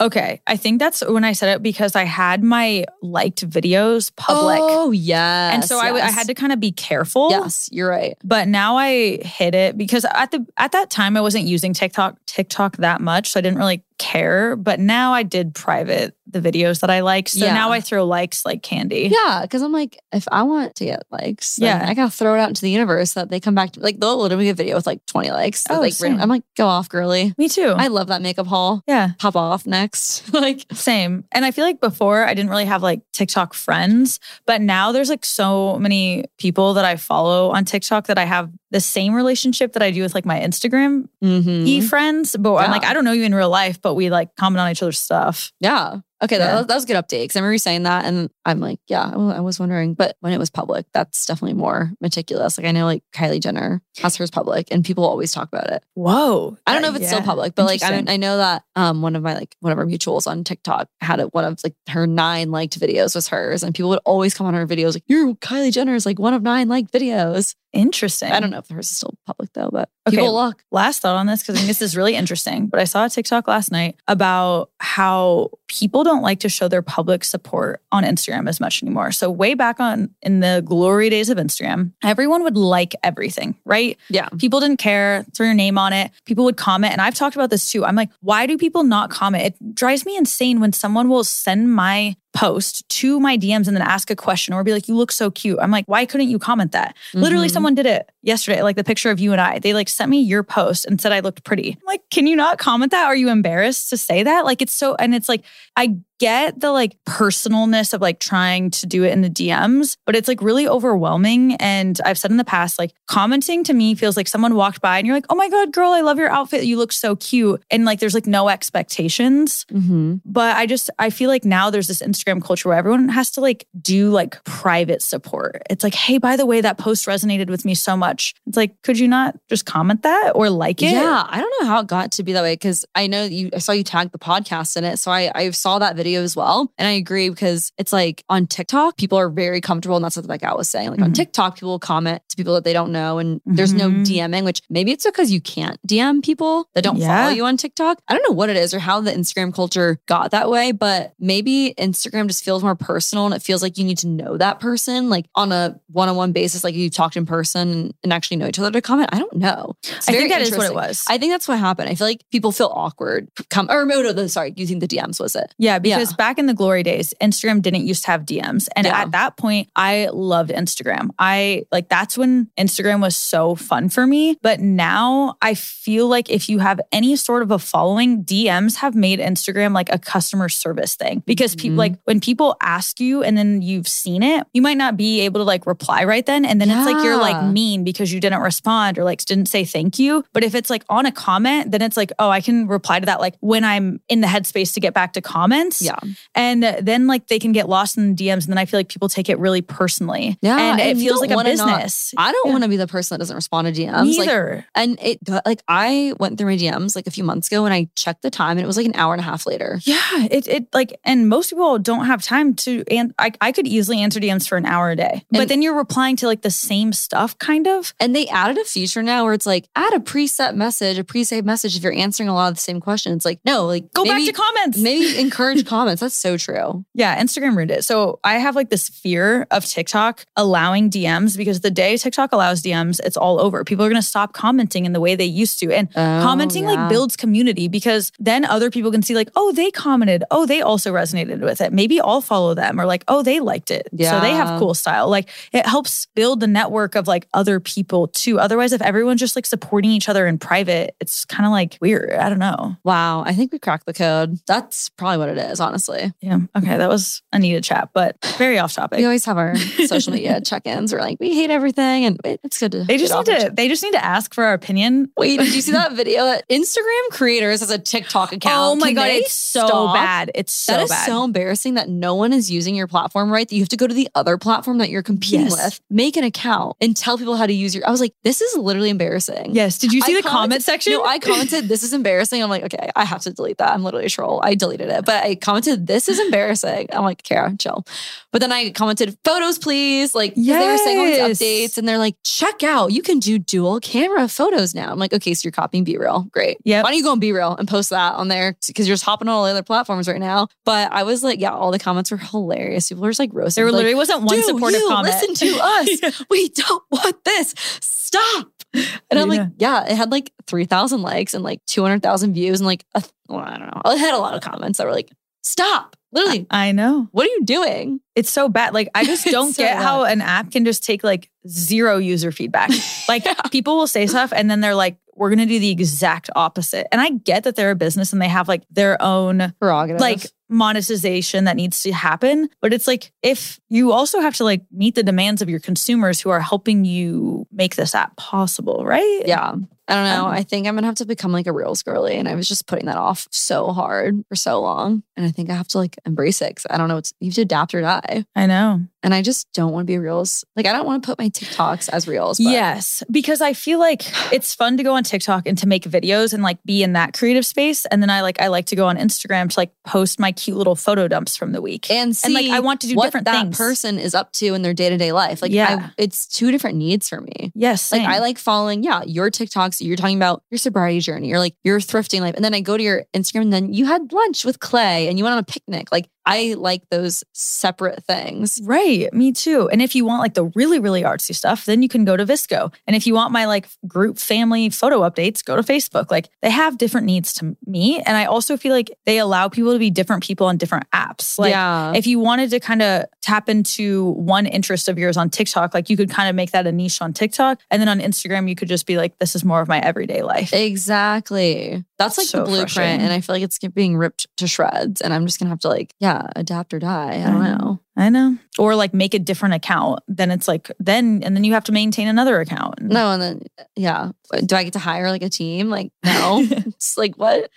[0.00, 4.60] Okay, I think that's when I said it because I had my liked videos public,
[4.62, 5.54] Oh, yes.
[5.54, 7.30] and so I w- I had to kind of be careful.
[7.30, 8.16] Yes, you're right.
[8.22, 12.16] But now I hit it because at the at that time I wasn't using TikTok
[12.26, 14.56] TikTok that much, so I didn't really care.
[14.56, 17.54] But now I did private the videos that I like, so Yeah.
[17.54, 19.10] now I throw likes like candy.
[19.12, 21.88] Yeah, because I'm like, if I want to get likes, then Yeah.
[21.88, 24.00] I gotta throw it out into the universe so that they come back to like
[24.00, 25.64] they'll literally get a video with like 20 likes.
[25.70, 26.20] Oh, like same.
[26.20, 27.32] I'm like, go off, girly.
[27.38, 27.74] Me too.
[27.76, 28.82] I love that makeup haul.
[28.88, 30.32] yeah, Pop off next.
[30.34, 31.24] like same.
[31.30, 35.08] And I feel like before I didn't really have like TikTok friends, but now there's
[35.08, 39.72] like so many people that I follow on TikTok that I have the same relationship
[39.74, 41.66] that I do with like my Instagram mhm.
[41.66, 42.36] e friends.
[42.38, 44.70] But I'm like, I don't know you in real life, but we like comment on
[44.70, 45.52] each other's stuff.
[45.60, 45.98] yeah.
[46.24, 46.56] Okay, Yeah.
[46.56, 47.24] that, that was a good update.
[47.24, 49.94] Because I remember you saying that, and I'm like, yeah, I was wondering.
[49.94, 52.56] But when it was public, that's definitely more meticulous.
[52.56, 55.84] Like I know, like Kylie Jenner has hers public, and people always talk about it.
[55.94, 56.56] Whoa.
[56.66, 59.14] I don't know if it's still public, but like I, I know that um one
[59.16, 62.50] of my like one of our mutuals on TikTok had one of like her nine
[62.50, 65.72] liked videos was hers, and people would always come on her videos like, "Your Kylie
[65.72, 68.32] Jenner's like one of nine liked videos." Interesting.
[68.32, 70.16] I don't know if hers is still public though, but Okay.
[70.16, 70.64] people look.
[70.72, 72.68] last thought on this because I think this is really interesting.
[72.68, 76.82] But I saw a TikTok last night about how people don't like to show their
[76.82, 79.12] public support on Instagram as much anymore.
[79.12, 83.98] So way back on in the glory days of Instagram, everyone would like everything, right?
[84.08, 84.28] Yeah.
[84.38, 86.10] People didn't care, throw your name on it.
[86.24, 86.92] People would comment.
[86.92, 87.84] And I've talked about this too.
[87.84, 89.44] I'm like, why do people not comment?
[89.44, 93.82] It drives me insane when someone will send my post to my DMs and then
[93.82, 95.58] ask a question or be like, you look so cute.
[95.60, 96.94] I'm like, why couldn't you comment that?
[97.14, 97.52] Literally, Mhm.
[97.52, 99.58] someone did it yesterday, like the picture of you and I.
[99.58, 101.70] They like sent me your post and said I looked pretty.
[101.80, 103.06] I'm like, can you not comment that?
[103.06, 104.44] Are you embarrassed to say that?
[104.44, 105.44] Like, it's so, and it's like,
[105.76, 110.16] I get the like personalness of like trying to do it in the DMs, but
[110.16, 111.54] it's like really overwhelming.
[111.56, 114.96] And I've said in the past, like commenting to me feels like someone walked by
[114.98, 116.64] and you're like, oh my God, girl, I love your outfit.
[116.64, 117.62] You look so cute.
[117.70, 119.66] And like, there's like no expectations.
[119.70, 120.20] Mhm.
[120.24, 123.40] But I just I feel like now there's this Instagram culture where everyone has to
[123.40, 125.62] like do like private support.
[125.70, 128.34] It's like, hey, by the way, that post resonated with me so much.
[128.46, 130.90] It's like, could you not just comment that or like it?
[130.92, 133.50] Yeah, I don't know how it got to be that way because I know you.
[133.54, 136.34] I saw you tag the podcast in it, so I I saw that video as
[136.34, 140.16] well, and I agree because it's like on TikTok, people are very comfortable, and that's
[140.16, 140.90] what like I was saying.
[140.90, 141.14] Like on Mhm.
[141.14, 144.04] TikTok, people will comment to people that they don't know, and there's no Mhm.
[144.04, 147.06] DMing, which maybe it's because you can't DM people that don't Yeah.
[147.24, 148.00] follow you on TikTok.
[148.08, 151.12] I don't know what it is or how the Instagram culture got that way, but
[151.20, 154.60] maybe Instagram just feels more personal, and it feels like you need to know that
[154.60, 158.58] person like on a one-on-one basis, like you talked in person and, actually know each
[158.58, 159.10] other to comment.
[159.12, 159.74] I don't know.
[160.08, 161.04] I think that is what it was.
[161.08, 161.88] I think that's what happened.
[161.90, 163.28] I feel like people feel awkward.
[163.50, 165.54] Come or no, no, no, sorry, using the DMs was it?
[165.58, 166.16] Yeah, because Yeah.
[166.16, 168.68] back in the glory days, Instagram didn't used to have DMs.
[168.74, 169.00] And Yeah.
[169.02, 171.10] at that point, I loved Instagram.
[171.18, 174.38] I like that's when Instagram was so fun for me.
[174.42, 178.94] But now I feel like if you have any sort of a following, DMs have
[178.94, 181.22] made Instagram like a customer service thing.
[181.26, 181.78] Because people Mhm.
[181.78, 185.38] like when people ask you and then you've seen it, you might not be able
[185.40, 186.44] to like reply right then.
[186.44, 189.64] And then it's like you're like mean because you didn't respond or like didn't say
[189.64, 190.24] thank you.
[190.32, 193.06] But if it's like on a comment, then it's like, oh, I can reply to
[193.06, 195.82] that like when I'm in the headspace to get back to comments.
[195.82, 195.98] Yeah.
[196.34, 198.88] And then like they can get lost in the DMs and then I feel like
[198.88, 200.38] people take it really personally.
[200.42, 202.14] Yeah, And, and it feels like a wanna not- business.
[202.16, 202.52] I don't Yeah.
[202.52, 204.16] want to be the person that doesn't respond to DMs.
[204.16, 204.64] Like, Neither.
[204.74, 207.88] and it like I went through my DMs like a few months ago and I
[207.96, 209.80] checked the time and it was like an hour and a half later.
[209.84, 209.98] yeah.
[210.30, 214.00] It it like and most people don't have time to and I, I could easily
[214.00, 215.24] answer DMs for an hour a day.
[215.30, 217.94] But And- then you're replying to like the same stuff kind of.
[217.98, 221.46] And they added a feature now where it's like add a preset message, a pre-saved
[221.46, 223.24] message if you're answering a lot of the same questions.
[223.24, 224.78] Like no, like Go maybe, back to comments.
[224.78, 226.00] Maybe encourage comments.
[226.00, 226.84] That's so true.
[226.94, 227.84] Yeah, Instagram ruined it.
[227.84, 232.62] So I have like this fear of TikTok allowing DMs because the day TikTok allows
[232.62, 233.62] DMs, it's all over.
[233.64, 235.70] People are going to stop commenting in the way they used to.
[235.72, 236.70] And Oh, commenting yeah.
[236.72, 240.24] like builds community because then other people can see like, oh, they commented.
[240.30, 241.72] Oh, they also resonated with it.
[241.72, 243.88] Maybe I'll follow them or like, oh, they liked it.
[243.92, 245.08] So they have cool style.
[245.08, 248.38] Like it helps build the network of like other people too.
[248.38, 252.12] Otherwise, if everyone's just like supporting each other in private, it's kind of like weird.
[252.12, 252.76] I don't know.
[252.84, 254.38] Wow, I think we cracked the code.
[254.46, 256.12] That's probably what it is, honestly.
[256.20, 256.38] Yeah.
[256.56, 256.76] Okay.
[256.76, 258.98] That was a needed chat, but very off topic.
[258.98, 260.92] We always have our social media check-ins.
[260.92, 262.84] We're like, we hate everything, and it's good to.
[262.84, 263.50] They just need to.
[263.52, 265.10] They just need to ask for our opinion.
[265.16, 266.22] Wait, did you see that video?
[266.50, 268.54] Instagram creators has a TikTok account.
[268.56, 269.94] Oh my Can god, it's so stop?
[269.94, 270.30] bad.
[270.34, 271.06] It's so That is bad.
[271.06, 273.48] so embarrassing that no one is using your platform right.
[273.48, 275.52] That you have to go to the other platform that you're competing Yes.
[275.52, 277.86] with, make an account, and tell people how to use your.
[277.86, 279.54] I was like, this is literally embarrassing.
[279.54, 279.78] yes.
[279.78, 280.92] Did you see I the comment section?
[280.92, 282.42] No, I commented, this is embarrassing.
[282.42, 283.70] I'm like, okay, I have to delete that.
[283.72, 284.40] I'm literally a troll.
[284.42, 285.04] I deleted it.
[285.04, 286.88] But I commented, this is embarrassing.
[286.92, 287.84] I'm like, Kara, chill.
[288.32, 290.14] But then I commented, photos, please.
[290.14, 291.38] Like, 'cause they were saying all Yes.
[291.38, 294.90] these updates and they're like, check out, you can do dual camera photos now.
[294.90, 296.30] I'm like, okay, so you're copying BeReal.
[296.32, 296.58] Great.
[296.64, 296.82] Yeah.
[296.82, 298.56] Why don't you go on BeReal and post that on there?
[298.66, 300.48] Because you're just hopping on all the other platforms right now.
[300.64, 302.88] But I was like, yeah, all the comments were hilarious.
[302.88, 303.62] People were just like roasting.
[303.62, 305.14] there like, literally wasn't one "Do supportive you comment.
[305.14, 306.24] Listen to us.
[306.30, 307.54] We don't want this.
[307.80, 308.48] Stop.
[308.74, 309.42] And I'm Yeah.
[309.42, 313.40] like, yeah, it had like 3,000 likes and like 200,000 views and like, a, well,
[313.40, 313.82] I don't know.
[313.92, 315.10] It had a lot of comments that were like,
[315.42, 315.96] stop.
[316.12, 317.08] Literally, I know.
[317.12, 318.00] what are you doing?
[318.16, 318.74] It's so bad.
[318.74, 319.82] Like I just don't so get bad.
[319.82, 322.70] how an app can just take like zero user feedback.
[323.08, 326.88] Like people will say stuff and then they're like, we're gonna do the exact opposite.
[326.90, 330.00] And I get that they're a business and they have like their own Prerogative.
[330.00, 332.48] like monetization that needs to happen.
[332.60, 336.20] But it's like if you also have to like meet the demands of your consumers
[336.20, 339.22] who are helping you make this app possible, right?
[339.24, 339.54] yeah.
[339.88, 340.26] I don't know.
[340.26, 342.48] Um, I think I'm gonna have to become like a reels girly, and I was
[342.48, 345.78] just putting that off so hard for so long, and I think I have to
[345.78, 346.60] like embrace it.
[346.68, 346.96] I don't know.
[346.96, 348.00] It's you have to adapt or die,
[348.34, 348.86] I know.
[349.06, 350.44] And I just don't want to be reels.
[350.56, 352.38] Like I don't want to put my TikToks as reels.
[352.38, 355.84] But Yes, because I feel like it's fun to go on TikTok and to make
[355.84, 357.86] videos and like be in that creative space.
[357.86, 360.56] And then I like I like to go on Instagram to like post my cute
[360.56, 361.88] little photo dumps from the week.
[361.88, 363.56] and see And like I want to do what different that things.
[363.56, 365.40] person is up to in their day to day life.
[365.40, 365.88] Like Yeah.
[365.88, 367.52] I, it's two different needs for me.
[367.54, 368.02] yes, Like.
[368.02, 369.80] I like following, yeah, your TikToks.
[369.80, 372.76] You're talking about your sobriety journey, You're like your thrifting life, and then I go
[372.76, 375.44] to your Instagram, and then you had lunch with Clay, and you went on a
[375.44, 375.92] picnic.
[375.92, 378.60] Like I like those separate things.
[378.64, 379.68] Right, me too.
[379.70, 382.24] And if you want like the really, really artsy stuff, then you can go to
[382.24, 382.72] VSCO.
[382.86, 386.10] And if you want my like group family photo updates, go to Facebook.
[386.10, 388.00] Like they have different needs to me.
[388.00, 391.38] And I also feel like they allow people to be different people on different apps.
[391.38, 395.30] Like yeah, if you wanted to kind of tap into one interest of yours on
[395.30, 397.60] TikTok, like you could kind of make that a niche on TikTok.
[397.70, 400.22] And then on Instagram, you could just be like, this is more of my everyday
[400.22, 400.52] life.
[400.52, 401.84] exactly.
[401.98, 405.00] That's like So the blueprint, and I feel like it's being ripped to shreds.
[405.00, 407.22] And I'm just gonna have to like, yeah, adapt or die.
[407.22, 407.80] I don't know.
[407.96, 408.36] I know.
[408.58, 410.00] Or like make a different account.
[410.06, 412.80] Then it's like, then, and then you have to maintain another account.
[412.82, 413.42] No, and then
[413.74, 414.10] yeah,
[414.44, 415.70] do I get to hire like a team?
[415.70, 417.50] Like no, it's like what?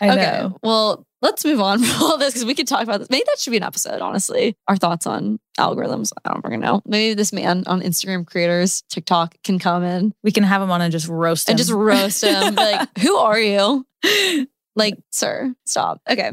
[0.00, 0.58] I okay, know.
[0.62, 3.10] well, let's move on from all this because we could talk about this.
[3.10, 4.00] Maybe that should be an episode.
[4.00, 6.12] Honestly, our thoughts on algorithms.
[6.24, 6.82] I don't freaking know.
[6.86, 10.80] Maybe this man on Instagram creators TikTok can come in We can have him on
[10.80, 11.52] and just roast him.
[11.52, 12.54] and just roast him.
[12.54, 13.86] Like, who are you?
[14.76, 16.00] Like, sir, stop.
[16.08, 16.32] Okay,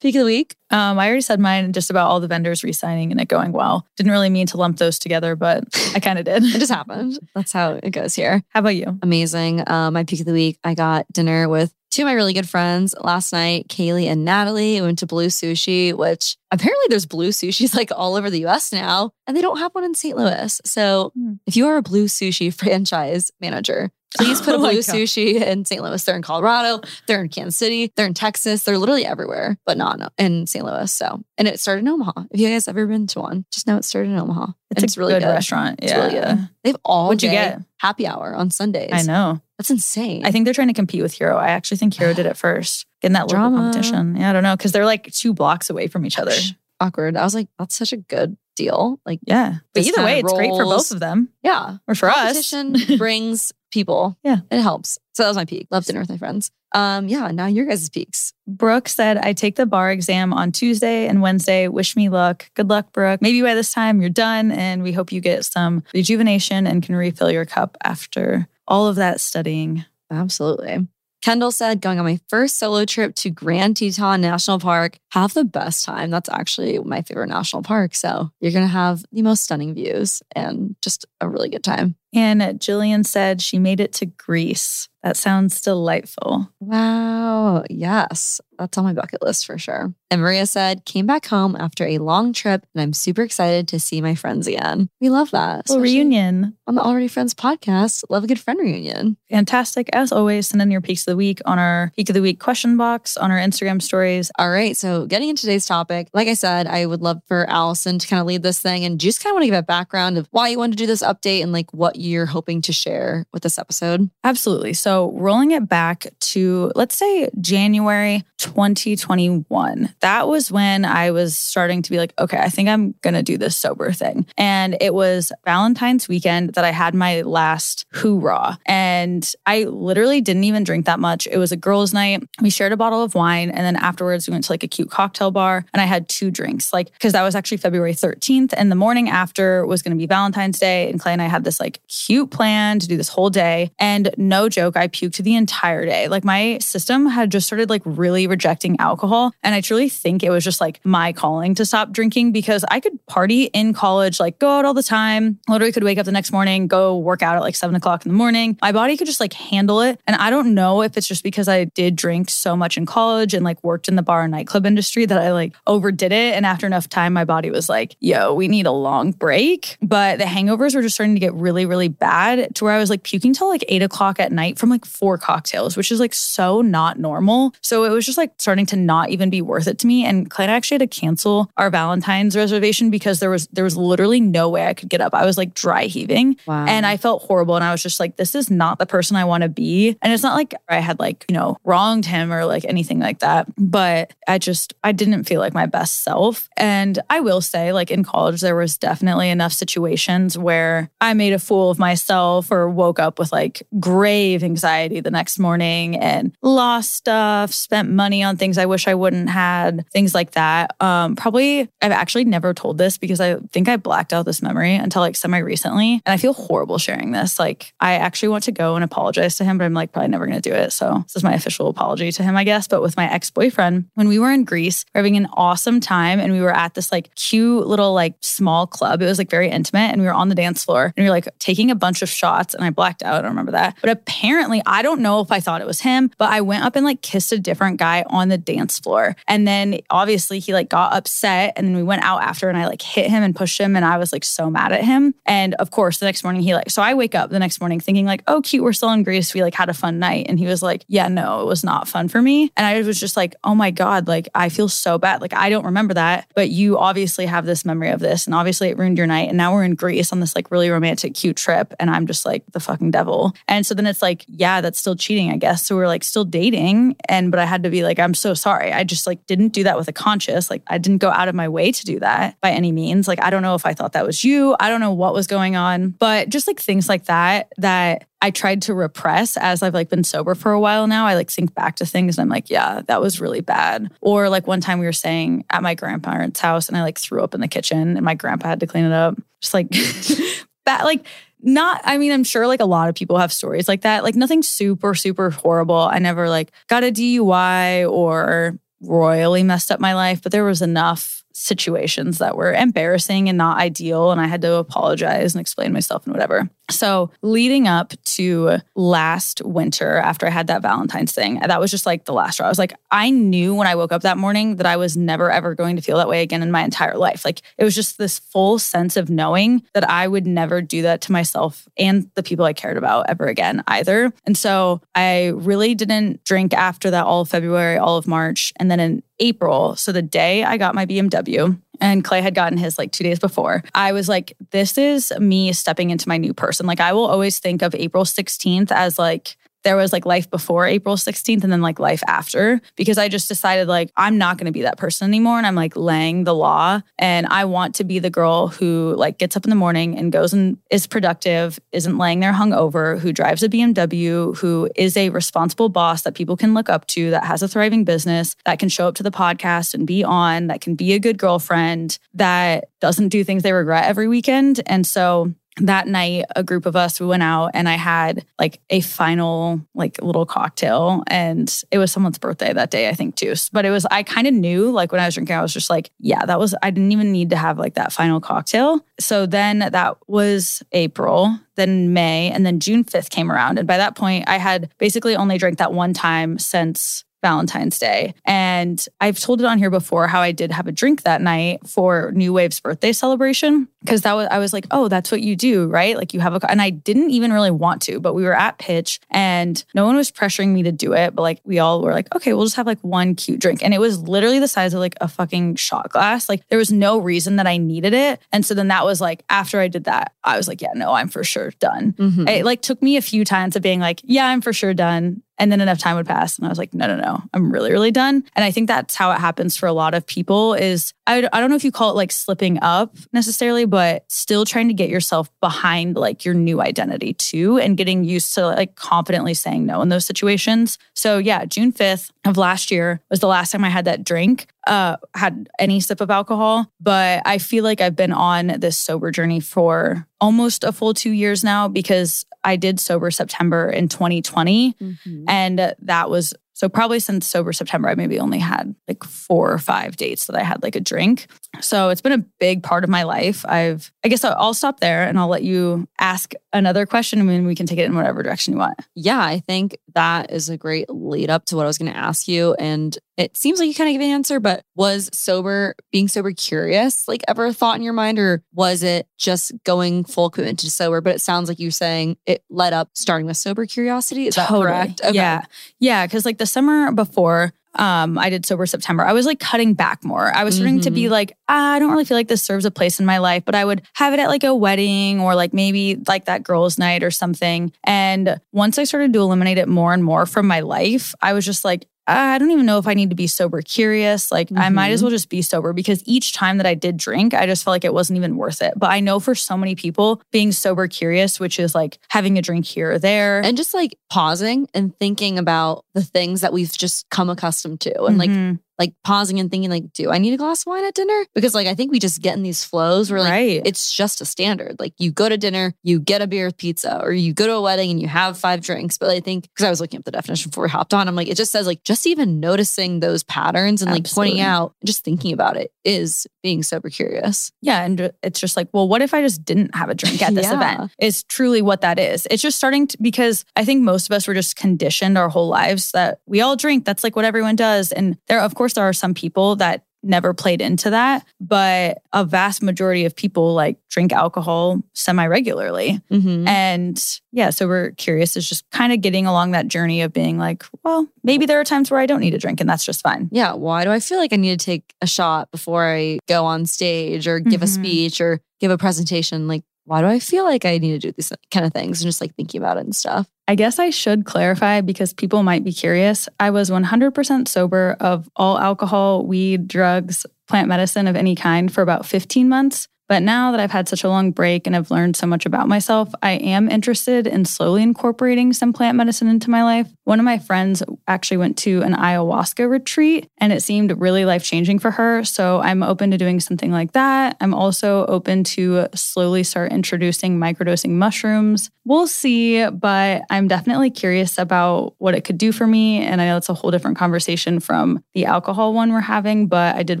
[0.00, 0.54] peak of the week.
[0.70, 3.86] Um, I already said mine just about all the vendors re-signing and it going well.
[3.96, 6.42] Didn't really mean to lump those together, but I kind of did.
[6.44, 7.18] It just happened.
[7.34, 8.42] That's how it goes here.
[8.50, 8.98] How about you?
[9.02, 9.62] amazing.
[9.68, 12.48] Um, my peak of the week, I got dinner with two of my really good
[12.48, 14.74] friends last night, Kaylee and Natalie.
[14.80, 18.72] We went to Blue Sushi, which apparently there's Blue Sushis like all over the US
[18.72, 20.16] now, and they don't have one in St.
[20.16, 20.60] Louis.
[20.64, 21.34] So Hmm.
[21.46, 24.94] if you are a Blue Sushi franchise manager, please put a Oh Blue God.
[24.94, 25.82] Sushi in St.
[25.82, 26.02] Louis.
[26.04, 30.12] They're in Colorado, they're in Kansas City, they're in Texas, they're literally everywhere, but not
[30.16, 30.64] in- St.
[30.64, 30.90] Louis.
[30.92, 32.12] So, and it started in Omaha.
[32.30, 34.52] If you guys ever been to one, just know it started in Omaha.
[34.70, 35.80] It's, a really good, restaurant.
[35.82, 35.98] It's yeah.
[36.06, 36.48] really good.
[36.62, 37.60] They have all What'd you get?
[37.80, 38.90] happy hour on Sundays.
[38.92, 39.40] I know.
[39.58, 40.24] That's insane.
[40.24, 41.36] I think they're trying to compete with Hero.
[41.36, 42.86] I actually think Hero did it first.
[43.02, 43.56] in that local Drama.
[43.58, 44.16] competition.
[44.16, 44.56] Yeah, I don't know.
[44.56, 46.32] Cause they're like two blocks away from each other.
[46.80, 47.16] awkward.
[47.16, 48.98] I was like, that's such a good deal.
[49.06, 49.56] Like, Yeah.
[49.74, 51.28] But either way, it's great for both of them.
[51.42, 52.16] yeah, Or for us.
[52.16, 54.16] competition brings people.
[54.24, 54.38] Yeah.
[54.50, 54.98] it helps.
[55.14, 55.68] So that was my peak.
[55.70, 56.50] Love dinner with my friends.
[56.74, 57.30] Um, yeah.
[57.30, 58.32] Now your guys' peaks.
[58.46, 61.68] Brooke said, I take the bar exam on Tuesday and Wednesday.
[61.68, 62.50] Wish me luck.
[62.54, 63.22] Good luck, Brooke.
[63.22, 66.96] Maybe by this time you're done and we hope you get some rejuvenation and can
[66.96, 69.84] refill your cup after all of that studying.
[70.10, 70.86] Absolutely.
[71.26, 75.42] Kendall said, going on my first solo trip to Grand Teton National Park, have the
[75.42, 76.08] best time.
[76.08, 77.96] That's actually my favorite national park.
[77.96, 81.96] So you're going to have the most stunning views and just a really good time.
[82.14, 84.88] And Jillian said she made it to Greece.
[85.02, 86.50] That sounds delightful.
[86.58, 87.62] Wow.
[87.70, 88.40] Yes.
[88.58, 89.94] That's on my bucket list for sure.
[90.10, 93.78] And Maria said, came back home after a long trip and I'm super excited to
[93.78, 94.88] see my friends again.
[95.00, 95.66] We love that.
[95.68, 96.56] Well, reunion.
[96.66, 98.02] On the Already Friends podcast.
[98.10, 99.16] Love a good friend reunion.
[99.30, 99.88] Fantastic.
[99.92, 102.40] As always, send in your peaks of the week on our peak of the week
[102.40, 104.32] question box on our Instagram stories.
[104.38, 104.76] All right.
[104.76, 108.20] So getting into today's topic, like I said, I would love for Allison to kind
[108.20, 110.48] of lead this thing and just kind of want to give a background of why
[110.48, 113.58] you wanted to do this update and like what you're hoping to share with this
[113.58, 114.10] episode.
[114.24, 114.72] Absolutely.
[114.72, 121.82] So, rolling it back to, let's say, January 2021, that was when I was starting
[121.82, 124.26] to be like, okay, I think I'm going to do this sober thing.
[124.36, 128.58] And it was Valentine's weekend that I had my last hoorah.
[128.66, 131.26] And I literally didn't even drink that much.
[131.26, 132.22] It was a girls' night.
[132.40, 133.50] We shared a bottle of wine.
[133.50, 136.30] And then afterwards, we went to like a cute cocktail bar and I had two
[136.30, 138.54] drinks, like, because that was actually February 13th.
[138.56, 140.88] And the morning after was going to be Valentine's Day.
[140.90, 143.70] And Clay and I had this like cute plan to do this whole day.
[143.78, 146.08] And no joke, I puked the entire day.
[146.08, 149.32] Like my system had just started like really rejecting alcohol.
[149.42, 152.80] And I truly think it was just like my calling to stop drinking because I
[152.80, 155.38] could party in college, like go out all the time.
[155.48, 158.12] Literally could wake up the next morning, go work out at like seven o'clock in
[158.12, 158.58] the morning.
[158.62, 160.00] My body could just like handle it.
[160.06, 163.34] And I don't know if it's just because I did drink so much in college
[163.34, 166.34] and like worked in the bar and nightclub industry that I like overdid it.
[166.34, 169.76] And after enough time, my body was like, yo, we need a long break.
[169.82, 172.78] But the hangovers were just starting to get really, really really bad to where I
[172.78, 176.00] was like puking till like eight o'clock at night from like four cocktails, which is
[176.00, 177.54] like so not normal.
[177.60, 180.04] So it was just like starting to not even be worth it to me.
[180.04, 184.20] And Clay actually had to cancel our Valentine's reservation because there was there was literally
[184.20, 185.14] no way I could get up.
[185.14, 186.36] I was like dry heaving.
[186.46, 186.64] Wow.
[186.66, 187.56] And I felt horrible.
[187.56, 189.96] And I was just like, this is not the person I want to be.
[190.00, 193.18] And it's not like I had like, you know, wronged him or like anything like
[193.18, 193.46] that.
[193.58, 196.48] But I just, I didn't feel like my best self.
[196.56, 201.32] And I will say, like in college, there was definitely enough situations where I made
[201.32, 206.32] a fool of myself or woke up with like grave anxiety the next morning and
[206.42, 210.74] lost stuff, spent money on things I wish I wouldn't had, things like that.
[210.80, 214.74] Um, probably I've actually never told this because I think I blacked out this memory
[214.74, 216.02] until like semi recently.
[216.04, 217.38] And I feel horrible sharing this.
[217.38, 220.26] Like I actually want to go and apologize to him, but I'm like probably never
[220.26, 220.72] gonna do it.
[220.72, 222.68] So this is my official apology to him, I guess.
[222.68, 226.20] But with my ex-boyfriend, when we were in Greece, we were having an awesome time
[226.20, 229.02] and we were at this like cute little like small club.
[229.02, 231.14] It was like very intimate and we were on the dance floor and we were
[231.14, 233.14] like taking a bunch of shots and I blacked out.
[233.14, 233.76] I don't remember that.
[233.80, 236.76] But apparently, I don't know if I thought it was him, but I went up
[236.76, 239.16] and like kissed a different guy on the dance floor.
[239.26, 242.66] And then obviously he like got upset and then we went out after and I
[242.66, 245.14] like hit him and pushed him and I was like so mad at him.
[245.24, 247.80] And of course, the next morning he like, so I wake up the next morning
[247.80, 249.34] thinking like, oh, cute, we're still in Greece.
[249.34, 250.26] We like had a fun night.
[250.28, 252.52] And he was like, yeah, no, it was not fun for me.
[252.56, 255.20] And I was just like, oh my God, like I feel so bad.
[255.20, 258.26] Like I don't remember that, but you obviously have this memory of this.
[258.26, 259.28] And obviously it ruined your night.
[259.28, 261.72] And now we're in Greece on this like really romantic, cute trip.
[261.78, 263.32] And I'm just like the fucking devil.
[263.46, 265.64] And so then it's like, yeah, that's still cheating, I guess.
[265.64, 266.96] So we're like still dating.
[267.08, 268.72] And, but I had to be like, I'm so sorry.
[268.72, 270.50] I just like didn't do that with a conscious.
[270.50, 273.06] Like I didn't go out of my way to do that by any means.
[273.06, 274.56] Like I don't know if I thought that was you.
[274.58, 278.32] I don't know what was going on, but just like things like that, that I
[278.32, 281.06] tried to repress as I've like been sober for a while now.
[281.06, 283.92] I like think back to things and I'm like, yeah, that was really bad.
[284.00, 287.22] Or like one time we were staying at my grandparents' house and I like threw
[287.22, 289.16] up in the kitchen and my grandpa had to clean it up.
[289.40, 289.70] Just like
[290.64, 291.06] bad, like
[291.46, 294.02] not i mean i'm sure like a lot of people have stories like that.
[294.02, 295.88] Like nothing super super horrible.
[295.90, 300.60] I never like got a dui or royally messed up my life but there was
[300.60, 305.72] enough situations that were embarrassing and not ideal and i had to apologize and explain
[305.72, 311.38] myself and whatever so, leading up to last winter, after I had that Valentine's thing,
[311.38, 312.46] that was just like the last straw.
[312.46, 315.30] I was like, I knew when I woke up that morning that I was never
[315.30, 317.24] ever going to feel that way again in my entire life.
[317.24, 321.02] Like, it was just this full sense of knowing that I would never do that
[321.02, 324.12] to myself and the people I cared about ever again either.
[324.24, 328.52] And so, I really didn't drink after that all of February, all of March.
[328.56, 332.58] And then in April, so the day I got my BMW, and Clay had gotten
[332.58, 333.62] his like two days before.
[333.74, 336.66] I was like, this is me stepping into my new person.
[336.66, 340.64] Like, I will always think of April 16th as like, there was like life before
[340.64, 344.46] April 16th and then like life after because I just decided like I'm not going
[344.46, 347.84] to be that person anymore and I'm like laying the law and I want to
[347.84, 351.58] be the girl who like gets up in the morning and goes and is productive,
[351.72, 356.36] isn't laying there hungover, who drives a BMW, who is a responsible boss that people
[356.36, 359.10] can look up to, that has a thriving business, that can show up to the
[359.10, 363.52] podcast and be on, that can be a good girlfriend, that doesn't do things they
[363.52, 364.60] regret every weekend.
[364.66, 368.60] And so that night a group of us we went out and i had like
[368.70, 371.02] a final like little cocktail.
[371.06, 373.34] And it was someone's birthday that day i think too.
[373.52, 375.70] But it was i kind of knew like when i was drinking i was just
[375.70, 378.84] like yeah that was i didn't even need to have like that final cocktail.
[379.00, 383.58] So then that was april then may and then june 5th came around.
[383.58, 388.14] And by that point i had basically only drank that one time since Valentine's Day.
[388.24, 391.66] And I've told it on here before how I did have a drink that night
[391.66, 395.36] for New Wave's birthday celebration because that was I was like, "Oh, that's what you
[395.36, 395.96] do, right?
[395.96, 398.58] Like you have a and I didn't even really want to, but we were at
[398.58, 401.92] pitch and no one was pressuring me to do it, but like we all were
[401.92, 404.74] like, "Okay, we'll just have like one cute drink." And it was literally the size
[404.74, 406.28] of like a fucking shot glass.
[406.28, 408.20] Like there was no reason that I needed it.
[408.32, 410.92] And so then that was like after I did that, I was like, "Yeah, no,
[410.92, 412.28] I'm for sure done." Mm-hmm.
[412.28, 415.22] It like took me a few times of being like, "Yeah, I'm for sure done."
[415.38, 416.38] And then enough time would pass.
[416.38, 418.24] And I was like, no, no, no, I'm really, really done.
[418.34, 421.40] And I think that's how it happens for a lot of people is I, I
[421.40, 424.88] don't know if you call it like slipping up necessarily, but still trying to get
[424.88, 429.82] yourself behind like your new identity too and getting used to like confidently saying no
[429.82, 430.78] in those situations.
[430.94, 434.46] So yeah, June 5th of last year was the last time I had that drink,
[434.66, 436.70] uh, had any sip of alcohol.
[436.80, 441.10] But I feel like I've been on this sober journey for almost a full two
[441.10, 444.74] years now because I did sober September in 2020.
[444.74, 445.24] Mm-hmm.
[445.28, 449.58] And that was so probably since sober September, I maybe only had like four or
[449.58, 451.26] five dates that I had like a drink.
[451.60, 453.44] So it's been a big part of my life.
[453.44, 457.46] I've, I guess I'll, stop there and I'll let you ask another question and then
[457.46, 458.80] we can take it in whatever direction you want.
[458.94, 461.96] Yeah, I think that is a great lead up to what I was going to
[461.98, 462.54] ask you.
[462.58, 466.32] And it seems like you kind of gave an answer, but was sober, being sober
[466.32, 470.58] curious, like ever a thought in your mind, or was it just going full commitment
[470.60, 471.00] to sober?
[471.00, 474.26] But it sounds like you're saying it led up starting with sober curiosity.
[474.26, 474.66] Is Totally.
[474.66, 475.00] that correct?
[475.14, 475.46] Yeah.
[475.80, 476.06] Yeah.
[476.06, 479.04] Cause like the summer before, um, I did sober September.
[479.04, 480.32] I was like cutting back more.
[480.34, 482.70] I was starting to be like, ah, I don't really feel like this serves a
[482.70, 485.52] place in my life, but I would have it at like a wedding or like
[485.52, 487.72] maybe like that girls' night or something.
[487.84, 491.44] And once I started to eliminate it more and more from my life, I was
[491.44, 494.30] just like, I don't even know if I need to be sober curious.
[494.30, 497.34] Like, I might as well just be sober because each time that I did drink,
[497.34, 498.74] I just felt like it wasn't even worth it.
[498.76, 502.42] But I know for so many people, being sober curious, which is like having a
[502.42, 503.40] drink here or there.
[503.44, 508.04] And just like pausing and thinking about the things that we've just come accustomed to
[508.04, 508.60] and like Mhm.
[508.78, 511.26] Like pausing and thinking like, do I need a glass of wine at dinner?
[511.34, 513.62] Because like I think we just get in these flows where like right.
[513.64, 514.76] it's just a standard.
[514.78, 517.54] Like you go to dinner, you get a beer with pizza, or you go to
[517.54, 518.98] a wedding and you have five drinks.
[518.98, 521.16] But I think because I was looking up the definition before we hopped on, I'm
[521.16, 525.04] like, it just says like just even noticing those patterns and like pointing out, just
[525.04, 527.52] thinking about it is being sober curious.
[527.62, 527.82] Yeah.
[527.84, 530.46] And it's just like, well, what if I just didn't have a drink at this
[530.50, 530.54] Yeah.
[530.56, 530.92] event?
[531.00, 532.26] Is truly what that is.
[532.30, 535.48] It's just starting to, because I think most of us were just conditioned our whole
[535.48, 536.84] lives that we all drink.
[536.84, 537.92] That's like what everyone does.
[537.92, 542.24] And there, of course, there are some people that never played into that, but a
[542.24, 546.00] vast majority of people like drink alcohol semi regularly.
[546.12, 546.46] Mm-hmm.
[546.46, 550.64] And yeah, sober curious is just kind of getting along that journey of being like,
[550.84, 553.28] well, maybe there are times where I don't need a drink and that's just fine.
[553.32, 553.54] Yeah.
[553.54, 556.66] Why do I feel like I need to take a shot before I go on
[556.66, 557.74] stage or give a Mhm.
[557.74, 559.48] speech or give a presentation?
[559.48, 562.08] Like, why do I feel like I need to do these kind of things and
[562.08, 563.28] just like thinking about it and stuff?
[563.48, 566.28] I guess I should clarify because people might be curious.
[566.40, 571.82] I was 100% sober of all alcohol, weed, drugs, plant medicine of any kind for
[571.82, 572.88] about 15 months.
[573.08, 575.68] But now that I've had such a long break and I've learned so much about
[575.68, 579.88] myself, I am interested in slowly incorporating some plant medicine into my life.
[580.04, 584.44] One of my friends actually went to an ayahuasca retreat and it seemed really life
[584.44, 585.24] changing for her.
[585.24, 587.36] So I'm open to doing something like that.
[587.40, 591.70] I'm also open to slowly start introducing microdosing mushrooms.
[591.84, 595.98] We'll see, but I'm definitely curious about what it could do for me.
[595.98, 599.76] And I know it's a whole different conversation from the alcohol one we're having, but
[599.76, 600.00] I did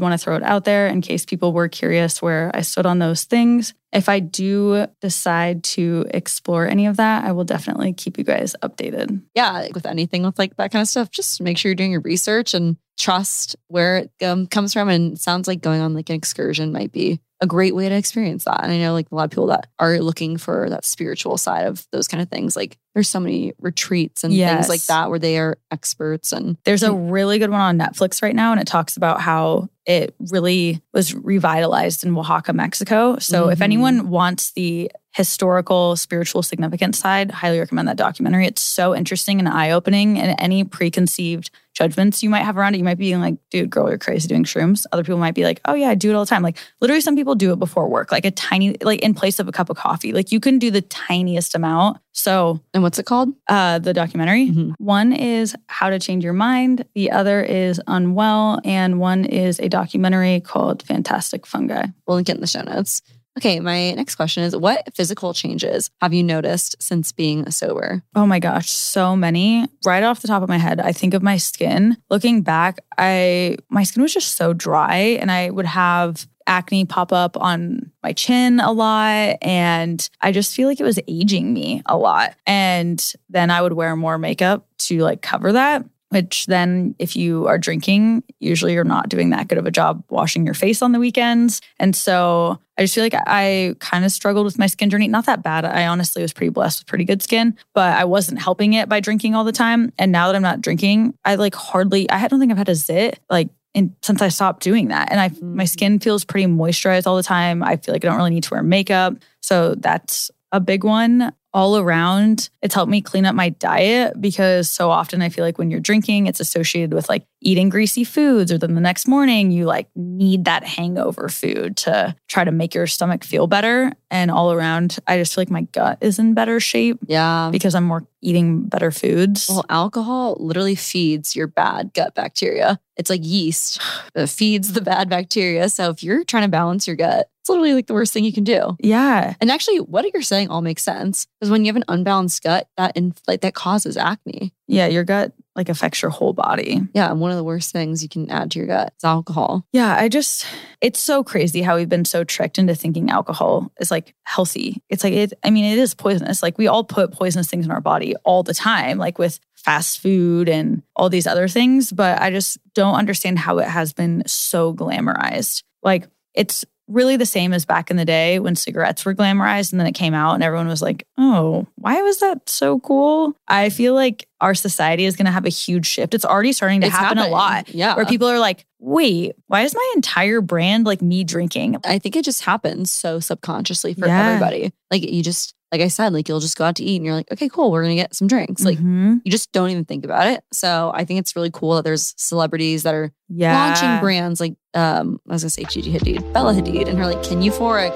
[0.00, 2.95] want to throw it out there in case people were curious where I stood on
[2.98, 3.74] those things.
[3.92, 8.54] If I do decide to explore any of that, I will definitely keep you guys
[8.62, 9.22] updated.
[9.34, 12.00] yeah, with anything with like that kind of stuff, just make sure you're doing your
[12.00, 14.88] research and trust where it um, comes from.
[14.88, 17.94] And it sounds like going on like an excursion might be a great way to
[17.94, 18.62] experience that.
[18.62, 21.66] And I know like a lot of people that are looking for that spiritual side
[21.66, 22.56] of those kind of things.
[22.56, 26.82] Like there's so many retreats and things like that where they are experts and There's
[26.82, 30.80] a really good one on Netflix right now, and it talks about how it really
[30.94, 33.18] was revitalized in Oaxaca, Mexico.
[33.18, 33.62] So, if Mhm.
[33.62, 38.46] anyone wants the historical, spiritual significance side, highly recommend that documentary.
[38.46, 42.78] It's so interesting and eye opening, and any preconceived judgments you might have around it,
[42.78, 44.84] you might be like, dude, girl, you're crazy doing shrooms.
[44.92, 46.42] Other people might be like, oh, yeah, I do it all the time.
[46.42, 49.48] Like, literally, some people do it before work, like a tiny, like in place of
[49.48, 50.12] a cup of coffee.
[50.12, 51.98] Like, you can do the tiniest amount.
[52.12, 53.30] So, and what's it called?
[53.48, 54.48] uh, the documentary.
[54.48, 54.74] Mhm.
[54.78, 59.68] One is How to Change Your Mind, the other is Unwell, and one is a
[59.68, 61.86] documentary called Fantastic Fungi.
[62.06, 63.00] We'll link it in the show notes.
[63.36, 68.02] Okay, my next question is what physical changes have you noticed since being sober?
[68.14, 69.66] Oh my gosh, so many.
[69.84, 71.98] Right off the top of my head, I think of my skin.
[72.08, 77.12] Looking back, I my skin was just so dry and I would have acne pop
[77.12, 81.82] up on my chin a lot and I just feel like it was aging me
[81.86, 82.36] a lot.
[82.46, 85.84] And then I would wear more makeup to like cover that.
[86.10, 90.04] Which then, if you are drinking, usually you're not doing that good of a job
[90.08, 91.60] washing your face on the weekends.
[91.80, 95.08] And so I just feel like I kind of struggled with my skin journey.
[95.08, 95.64] Not that bad.
[95.64, 99.00] I honestly was pretty blessed with pretty good skin, but I wasn't helping it by
[99.00, 99.92] drinking all the time.
[99.98, 102.76] And now that I'm not drinking, I like hardly, I don't think I've had a
[102.76, 105.10] zit like in, since I stopped doing that.
[105.10, 105.68] And I, my Mhm.
[105.68, 107.64] skin feels pretty moisturized all the time.
[107.64, 109.14] I feel like I don't really need to wear makeup.
[109.42, 111.32] So that's a big one.
[111.56, 115.56] All around, it's helped me clean up my diet because so often I feel like
[115.56, 119.50] when you're drinking, it's associated with like eating greasy foods, or then the next morning
[119.50, 123.92] you like need that hangover food to try to make your stomach feel better.
[124.10, 127.50] And all around, I just feel like my gut is in better shape Yeah.
[127.52, 129.48] because I'm more eating better foods.
[129.48, 132.80] Well, alcohol literally feeds your bad gut bacteria.
[132.96, 133.80] It's like yeast
[134.14, 135.68] that feeds the bad bacteria.
[135.68, 138.32] So if you're trying to balance your gut, it's literally like the worst thing you
[138.32, 138.76] can do.
[138.80, 139.34] yeah.
[139.40, 142.68] And actually, what you're saying all makes sense because when you have an unbalanced gut,
[142.76, 144.52] that in, like that causes acne.
[144.66, 146.82] Yeah, your gut like affects your whole body.
[146.92, 149.66] Yeah, and one of the worst things you can add to your gut is alcohol.
[149.72, 150.46] Yeah, I just
[150.80, 154.82] it's so crazy how we've been so tricked into thinking alcohol is like healthy.
[154.88, 156.42] It's like it I mean it is poisonous.
[156.42, 160.00] Like we all put poisonous things in our body all the time like with fast
[160.00, 164.22] food and all these other things, but I just don't understand how it has been
[164.26, 165.62] so glamorized.
[165.82, 169.80] Like it's really the same as back in the day when cigarettes were glamorized and
[169.80, 173.34] then it came out and everyone was like, oh, why was that so cool?
[173.48, 176.14] I feel like our society is going to have a huge shift.
[176.14, 177.32] It's already starting to It's happen happening.
[177.32, 177.68] a lot.
[177.74, 177.96] Yeah.
[177.96, 181.78] Where people are like, wait, why is my entire brand like me drinking?
[181.84, 184.28] I think it just happens so subconsciously for Yeah.
[184.28, 184.72] everybody.
[184.90, 187.14] Like you just, like I said, like you'll just go out to eat and you're
[187.14, 188.64] like, okay, cool, we're gonna get some drinks.
[188.64, 189.20] Like Mhm.
[189.24, 190.42] you just don't even think about it.
[190.52, 193.52] So I think it's really cool that there's celebrities that are yeah.
[193.68, 197.22] launching brands like um I was gonna say Gigi Hadid, Bella Hadid, and her like
[197.22, 197.92] Kin Euphoric.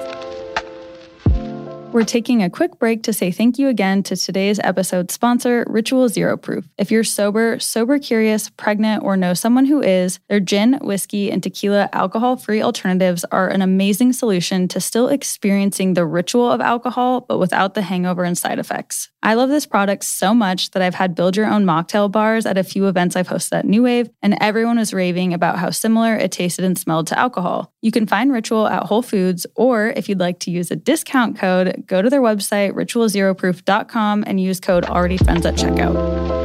[1.91, 6.07] We're taking a quick break to say thank you again to today's episode sponsor, Ritual
[6.07, 6.65] Zero Proof.
[6.77, 11.43] If you're sober, sober curious, pregnant, or know someone who is, their gin, whiskey, and
[11.43, 17.25] tequila alcohol free alternatives are an amazing solution to still experiencing the ritual of alcohol,
[17.27, 19.09] but without the hangover and side effects.
[19.21, 22.57] I love this product so much that I've had build your own mocktail bars at
[22.57, 26.15] a few events I've hosted at New Wave, and everyone was raving about how similar
[26.15, 27.71] it tasted and smelled to alcohol.
[27.81, 31.37] You can find Ritual at Whole Foods, or if you'd like to use a discount
[31.37, 36.41] code, go to their website, ritualzeroproof.com, and use code ALREADYFRIENDS at checkout.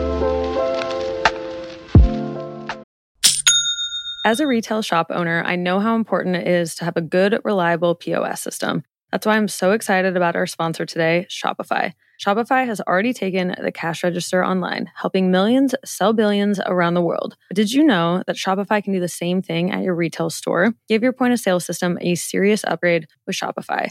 [4.26, 7.38] As a retail shop owner, I know how important it is to have a good,
[7.44, 8.82] reliable POS system.
[9.12, 11.92] That's why I'm so excited about our sponsor today, Shopify.
[12.18, 17.36] Shopify has already taken the cash register online, helping millions sell billions around the world.
[17.48, 20.74] But did you know that Shopify can do the same thing at your retail store?
[20.88, 23.90] Give your point of sale system a serious upgrade with Shopify.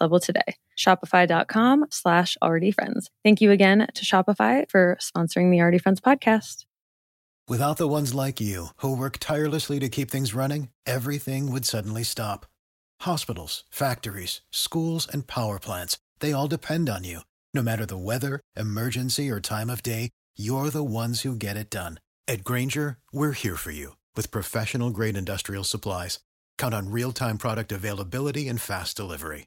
[0.00, 0.56] level today.
[0.76, 3.10] Shopify.com slash already friends.
[3.24, 6.66] Thank you again to Shopify for sponsoring the Already Friends podcast.
[7.48, 12.02] Without the ones like you, who work tirelessly to keep things running, everything would suddenly
[12.02, 12.44] stop.
[13.00, 17.20] Hospitals, factories, schools, and power plants, they all depend on you.
[17.54, 21.70] No matter the weather, emergency, or time of day, you're the ones who get it
[21.70, 22.00] done.
[22.26, 26.18] At Grainger, we're here for you with professional grade industrial supplies.
[26.58, 29.46] Count on real time product availability and fast delivery.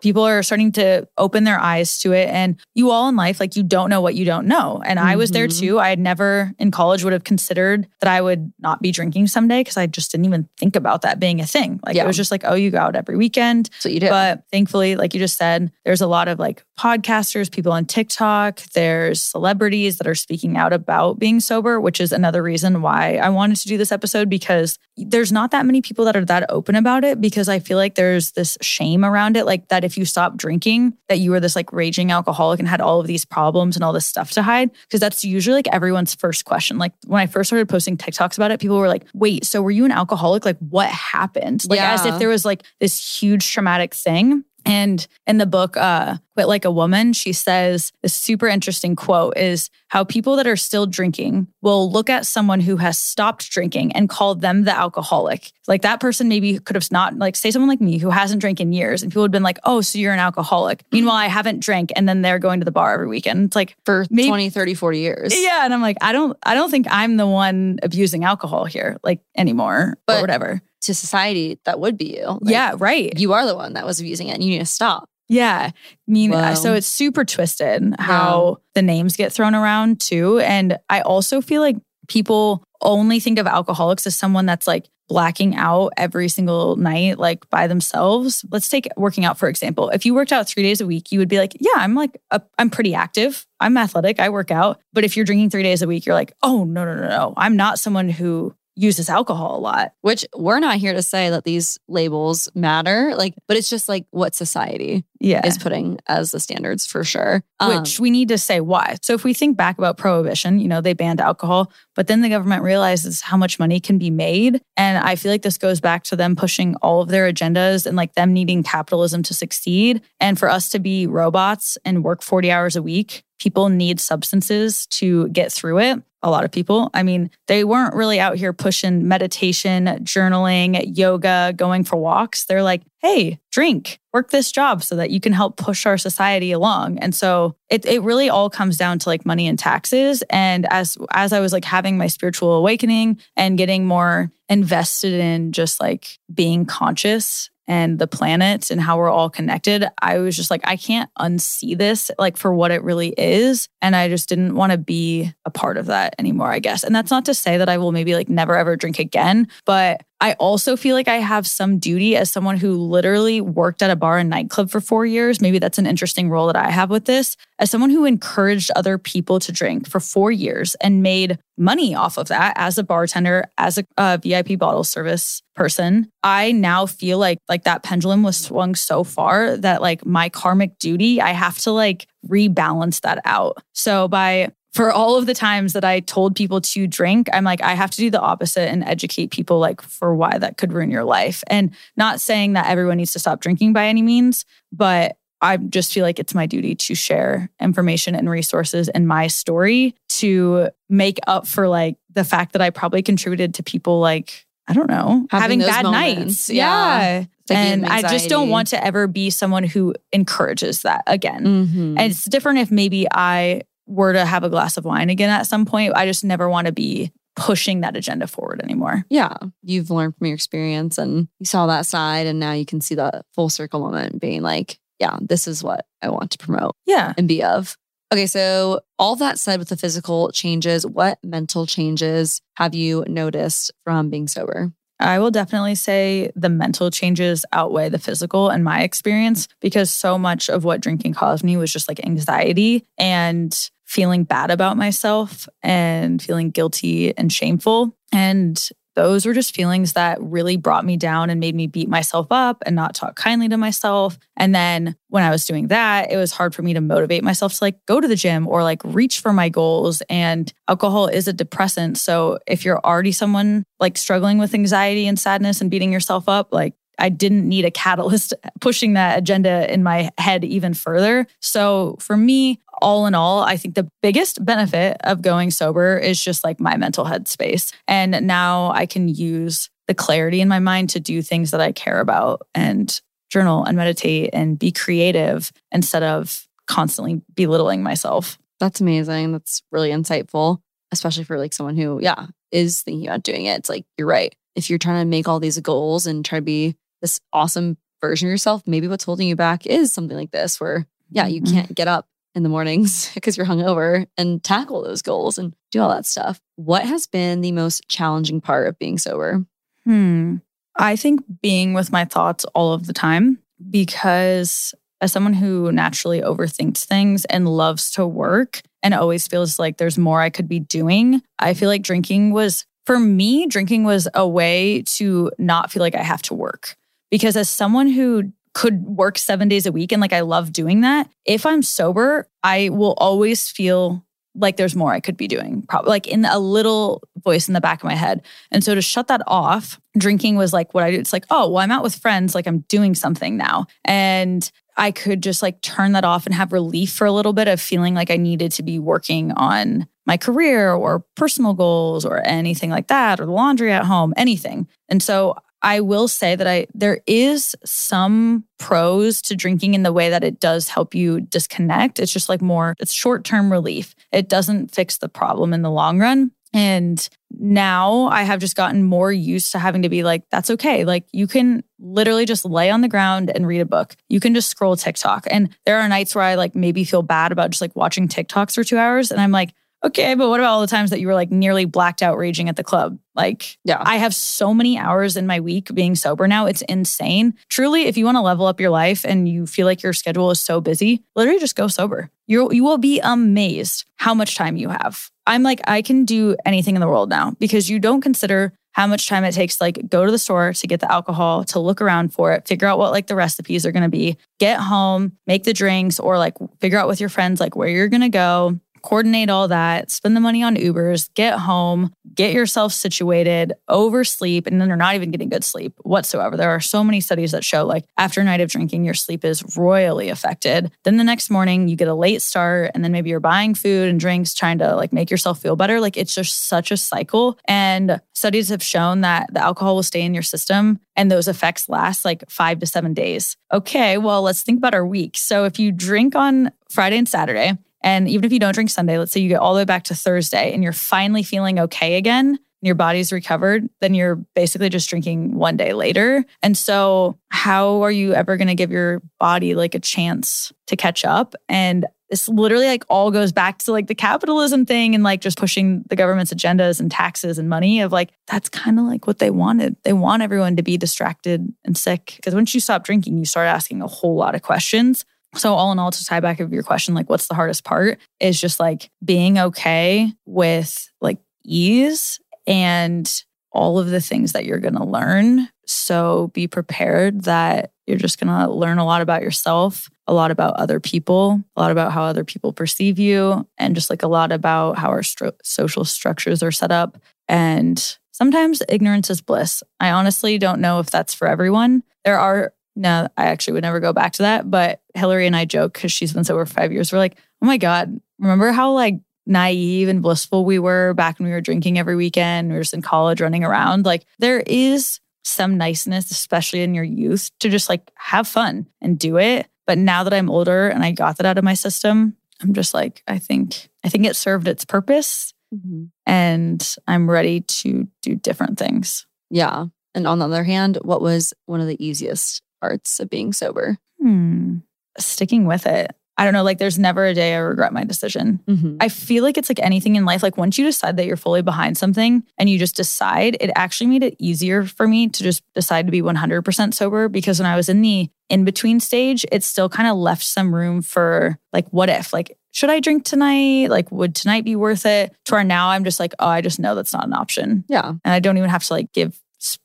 [0.00, 3.56] People are starting to open their eyes to it and you all in life like
[3.56, 5.58] you don't know what you don't know and i was there Mhm.
[5.60, 9.26] too i had never in college would have considered that i would not be drinking
[9.26, 12.04] someday because i just didn't even think about that being a thing like Yeah.
[12.04, 14.08] it was just like oh you go out every weekend what you do.
[14.08, 18.60] but thankfully, like you just said, there's a lot of like podcasters, people on TikTok,
[18.74, 23.28] there's celebrities that are speaking out about being sober, which is another reason why I
[23.28, 26.74] wanted to do this episode because there's not that many people that are that open
[26.74, 29.46] about it because I feel like there's this shame around it.
[29.46, 32.80] Like that if you stop drinking, that you were this like raging alcoholic and had
[32.80, 34.70] all of these problems and all this stuff to hide.
[34.82, 36.78] Because that's usually like everyone's first question.
[36.78, 39.70] Like when I first started posting TikToks about it, people were like, wait, so were
[39.70, 40.44] you an alcoholic?
[40.44, 41.64] Like what happened?
[41.68, 44.44] Like as if there was like this huge traumatic thing.
[44.68, 49.36] And in the book, uh, Quit Like a Woman, she says this super interesting quote
[49.36, 53.92] is how people that are still drinking will look at someone who has stopped drinking
[53.92, 55.50] and call them the alcoholic.
[55.66, 58.60] Like that person maybe could have not, like, say someone like me who hasn't drank
[58.60, 60.84] in years, and people would have been like, oh, so you're an alcoholic.
[60.92, 63.46] Meanwhile, I haven't drank, and then they're going to the bar every weekend.
[63.46, 65.34] It's like, for maybe- 20, 30, 40 years.
[65.40, 65.64] yeah.
[65.64, 69.20] And I'm like, I don't, I don't think I'm the one abusing alcohol here, like
[69.36, 70.62] anymore But- or whatever.
[70.88, 72.26] To society, that would be you.
[72.26, 73.12] Like, yeah, right.
[73.18, 75.06] You are the one that was abusing it and you need to stop.
[75.28, 75.70] Yeah.
[75.72, 76.54] I mean, Wow.
[76.54, 80.38] so it's super twisted how the names get thrown around too.
[80.38, 81.76] And I also feel like
[82.08, 87.48] people only think of alcoholics as someone that's like blacking out every single night, like
[87.50, 88.44] by themselves.
[88.50, 89.90] Let's take working out, for example.
[89.90, 92.16] If you worked out three days a week, you would be like, yeah, I'm like,
[92.30, 93.46] i am pretty active.
[93.60, 94.20] I'm athletic.
[94.20, 94.80] I work out.
[94.92, 97.34] But if you're drinking three days a week, you're like, oh, no, no, no, no.
[97.36, 99.92] I'm not someone who uses alcohol a lot.
[100.00, 104.06] Which we're not here to say that these labels matter, like, but it's just like
[104.10, 105.44] what society yeah.
[105.44, 107.42] is putting as the standards for sure.
[107.60, 108.96] Um, Which we need to say why.
[109.02, 112.28] So if we think back about prohibition, you know, they banned alcohol, but then the
[112.28, 114.60] government realizes how much money can be made.
[114.76, 117.96] And I feel like this goes back to them pushing all of their agendas and
[117.96, 120.02] like them needing capitalism to succeed.
[120.20, 124.86] And for us to be robots and work 40 hours a week, people need substances
[124.86, 126.90] to get through it a lot of people.
[126.94, 132.44] I mean, they weren't really out here pushing meditation, journaling, yoga, going for walks.
[132.44, 136.50] They're like, hey, drink, work this job so that you can help push our society
[136.50, 136.98] along.
[136.98, 140.22] And so it, it really all comes down to like money and taxes.
[140.30, 145.52] And as as I was like having my spiritual awakening and getting more invested in
[145.52, 150.50] just like being conscious and the planet and how we're all connected, I was just
[150.50, 153.68] like, I can't unsee this like for what it really is.
[153.82, 156.82] And I just didn't want to be a part of that anymore, I guess.
[156.82, 160.02] And that's not to say that I will maybe like never ever drink again, but
[160.20, 163.96] I also feel like I have some duty as someone who literally worked at a
[163.96, 165.40] bar and nightclub for four years.
[165.40, 167.36] Maybe that's an interesting role that I have with this.
[167.60, 172.18] As someone who encouraged other people to drink for four years and made money off
[172.18, 176.86] of that as a bartender, as a, uh, a VIP bottle service person, I now
[176.86, 181.30] feel like like that pendulum was swung so far that like my karmic duty, I
[181.30, 183.62] have to like rebalance that out.
[183.72, 187.62] So by for all of the times that I told people to drink, I'm like,
[187.62, 190.90] I have to do the opposite and educate people like for why that could ruin
[190.90, 191.42] your life.
[191.48, 195.92] And not saying that everyone needs to stop drinking by any means, but I just
[195.92, 201.18] feel like it's my duty to share information and resources in my story to make
[201.26, 205.26] up for like the fact that I probably contributed to people like, I don't know,
[205.30, 206.18] having, having bad moments.
[206.18, 206.50] nights.
[206.50, 207.20] Yeah.
[207.20, 207.24] yeah.
[207.50, 211.44] And I just don't want to ever be someone who encourages that again.
[211.44, 211.98] Mm-hmm.
[211.98, 215.46] And it's different if maybe I were to have a glass of wine again at
[215.46, 219.04] some point, I just never want to be pushing that agenda forward anymore.
[219.08, 219.36] Yeah.
[219.62, 222.94] You've learned from your experience and you saw that side and now you can see
[222.94, 226.74] the full circle moment being like, yeah, this is what I want to promote.
[226.84, 227.14] Yeah.
[227.16, 227.76] And be of.
[228.12, 233.70] Okay, so all that said with the physical changes, what mental changes have you noticed
[233.84, 234.72] from being sober?
[235.00, 240.18] I will definitely say the mental changes outweigh the physical in my experience because so
[240.18, 245.48] much of what drinking caused me was just like anxiety and feeling bad about myself
[245.62, 247.96] and feeling guilty and shameful.
[248.12, 252.26] And those were just feelings that really brought me down and made me beat myself
[252.30, 254.18] up and not talk kindly to myself.
[254.36, 257.54] And then when I was doing that, it was hard for me to motivate myself
[257.54, 260.02] to like go to the gym or like reach for my goals.
[260.10, 261.96] And alcohol is a depressant.
[261.96, 266.52] So if you're already someone like struggling with anxiety and sadness and beating yourself up,
[266.52, 271.26] like I didn't need a catalyst pushing that agenda in my head even further.
[271.40, 276.22] So for me, all in all, I think the biggest benefit of going sober is
[276.22, 277.72] just like my mental headspace.
[277.86, 281.72] And now I can use the clarity in my mind to do things that I
[281.72, 283.00] care about and
[283.30, 288.38] journal and meditate and be creative instead of constantly belittling myself.
[288.60, 289.32] That's amazing.
[289.32, 290.60] That's really insightful,
[290.92, 293.58] especially for like someone who, yeah, is thinking about doing it.
[293.58, 294.34] It's like, you're right.
[294.56, 298.28] If you're trying to make all these goals and try to be this awesome version
[298.28, 301.54] of yourself, maybe what's holding you back is something like this, where, yeah, you mm-hmm.
[301.54, 302.06] can't get up
[302.38, 306.40] in the mornings because you're hungover and tackle those goals and do all that stuff.
[306.56, 309.44] What has been the most challenging part of being sober?
[309.84, 310.36] Hmm.
[310.76, 316.20] I think being with my thoughts all of the time because as someone who naturally
[316.20, 320.60] overthinks things and loves to work and always feels like there's more I could be
[320.60, 325.80] doing, I feel like drinking was, for me, drinking was a way to not feel
[325.80, 326.76] like I have to work.
[327.10, 330.80] Because as someone who could work seven days a week and like I love doing
[330.80, 334.04] that, if I'm sober, I will always feel
[334.34, 337.60] like there's more I could be doing, probably like in a little voice in the
[337.60, 338.20] back of my head.
[338.50, 340.98] And so to shut that off, drinking was like what I do.
[340.98, 343.66] It's like, oh, well, I'm out with friends, like I'm doing something now.
[343.84, 347.46] And I could just like turn that off and have relief for a little bit
[347.46, 352.26] of feeling like I needed to be working on my career or personal goals or
[352.26, 354.66] anything like that, or the laundry at home, anything.
[354.88, 359.92] And so I will say that I there is some pros to drinking in the
[359.92, 361.98] way that it does help you disconnect.
[361.98, 363.94] It's just like more it's short-term relief.
[364.12, 366.32] It doesn't fix the problem in the long run.
[366.54, 370.84] And now I have just gotten more used to having to be like, that's okay.
[370.84, 373.94] Like you can literally just lay on the ground and read a book.
[374.08, 375.26] You can just scroll TikTok.
[375.30, 378.54] And there are nights where I like maybe feel bad about just like watching TikToks
[378.54, 379.10] for two hours.
[379.10, 379.52] And I'm like,
[379.84, 382.48] okay, but what about all the times that you were like nearly blacked out raging
[382.48, 382.98] at the club?
[383.14, 383.82] Like, Yeah.
[383.84, 386.46] I have so many hours in my week being sober now.
[386.46, 387.34] It's insane.
[387.48, 390.30] Truly, if you want to level up your life and you feel like your schedule
[390.30, 392.10] is so busy, literally just go sober.
[392.26, 395.10] You you will be amazed how much time you have.
[395.26, 398.86] I'm like, I can do anything in the world now because you don't consider how
[398.86, 401.58] much time it takes to like go to the store to get the alcohol, to
[401.58, 405.12] look around for it, figure out what like the recipes are gonna be, get home,
[405.26, 408.58] make the drinks, or like figure out with your friends like where you're gonna go,
[408.88, 414.58] coordinate all that, spend the money on Ubers, get home, get yourself situated, oversleep, and
[414.58, 416.38] then you're not even getting good sleep whatsoever.
[416.38, 419.26] There are so many studies that show like after a night of drinking, your sleep
[419.26, 420.72] is royally affected.
[420.84, 423.90] Then the next morning, you get a late start, and then maybe you're buying food
[423.90, 425.80] and drinks, trying to like make yourself feel better.
[425.80, 427.38] Like it's just such a cycle.
[427.44, 431.68] And studies have shown that the alcohol will stay in your system and those effects
[431.68, 433.36] last like five to seven days.
[433.52, 435.18] Okay, well, let's think about our week.
[435.18, 438.98] So if you drink on Friday and Saturday, and even if you don't drink Sunday,
[438.98, 441.96] let's say you get all the way back to Thursday and you're finally feeling okay
[441.96, 446.24] again, and your body's recovered, then you're basically just drinking one day later.
[446.42, 450.76] And so, how are you ever going to give your body like a chance to
[450.76, 451.34] catch up?
[451.48, 455.38] And this literally like all goes back to like the capitalism thing and like just
[455.38, 459.18] pushing the government's agendas and taxes and money of like that's kind of like what
[459.18, 459.76] they wanted.
[459.84, 463.46] They want everyone to be distracted and sick because once you stop drinking, you start
[463.46, 465.04] asking a whole lot of questions.
[465.34, 467.98] So all in all, to tie back of your question, like what's the hardest part
[468.20, 473.10] is just like being okay with like ease and
[473.52, 475.48] all of the things that you're gonna learn.
[475.66, 480.56] So be prepared that you're just gonna learn a lot about yourself, a lot about
[480.56, 484.32] other people, a lot about how other people perceive you, and just like a lot
[484.32, 486.98] about how our stru- social structures are set up.
[487.28, 489.62] And sometimes ignorance is bliss.
[489.80, 491.82] I honestly don't know if that's for everyone.
[492.04, 494.48] There are no, I actually would never go back to that.
[494.48, 496.92] But Hillary and I joke because she's been sober for five years.
[496.92, 501.26] We're like, oh my God, remember how like naive and blissful we were back when
[501.26, 502.48] we were drinking every weekend?
[502.48, 503.84] We were just in college running around.
[503.84, 508.96] Like there is some niceness, especially in your youth, to just like have fun and
[508.96, 509.48] do it.
[509.66, 512.74] But now that I'm older and I got that out of my system, I'm just
[512.74, 515.86] like, I think, I think it served its purpose mm-hmm.
[516.06, 519.04] and I'm ready to do different things.
[519.30, 519.66] Yeah.
[519.94, 523.78] And on the other hand, what was one of the easiest parts of being sober?
[524.00, 524.58] Hmm.
[524.98, 525.94] Sticking with it.
[526.18, 526.42] I don't know.
[526.42, 528.40] Like, there's never a day I regret my decision.
[528.48, 528.78] Mm-hmm.
[528.80, 530.20] I feel like it's like anything in life.
[530.20, 533.86] Like, once you decide that you're fully behind something and you just decide, it actually
[533.86, 537.54] made it easier for me to just decide to be 100% sober because when I
[537.54, 541.68] was in the in between stage, it still kind of left some room for like,
[541.68, 542.12] what if?
[542.12, 543.70] Like, should I drink tonight?
[543.70, 545.14] Like, would tonight be worth it?
[545.26, 547.64] To where now I'm just like, oh, I just know that's not an option.
[547.68, 547.88] Yeah.
[547.88, 549.18] And I don't even have to like give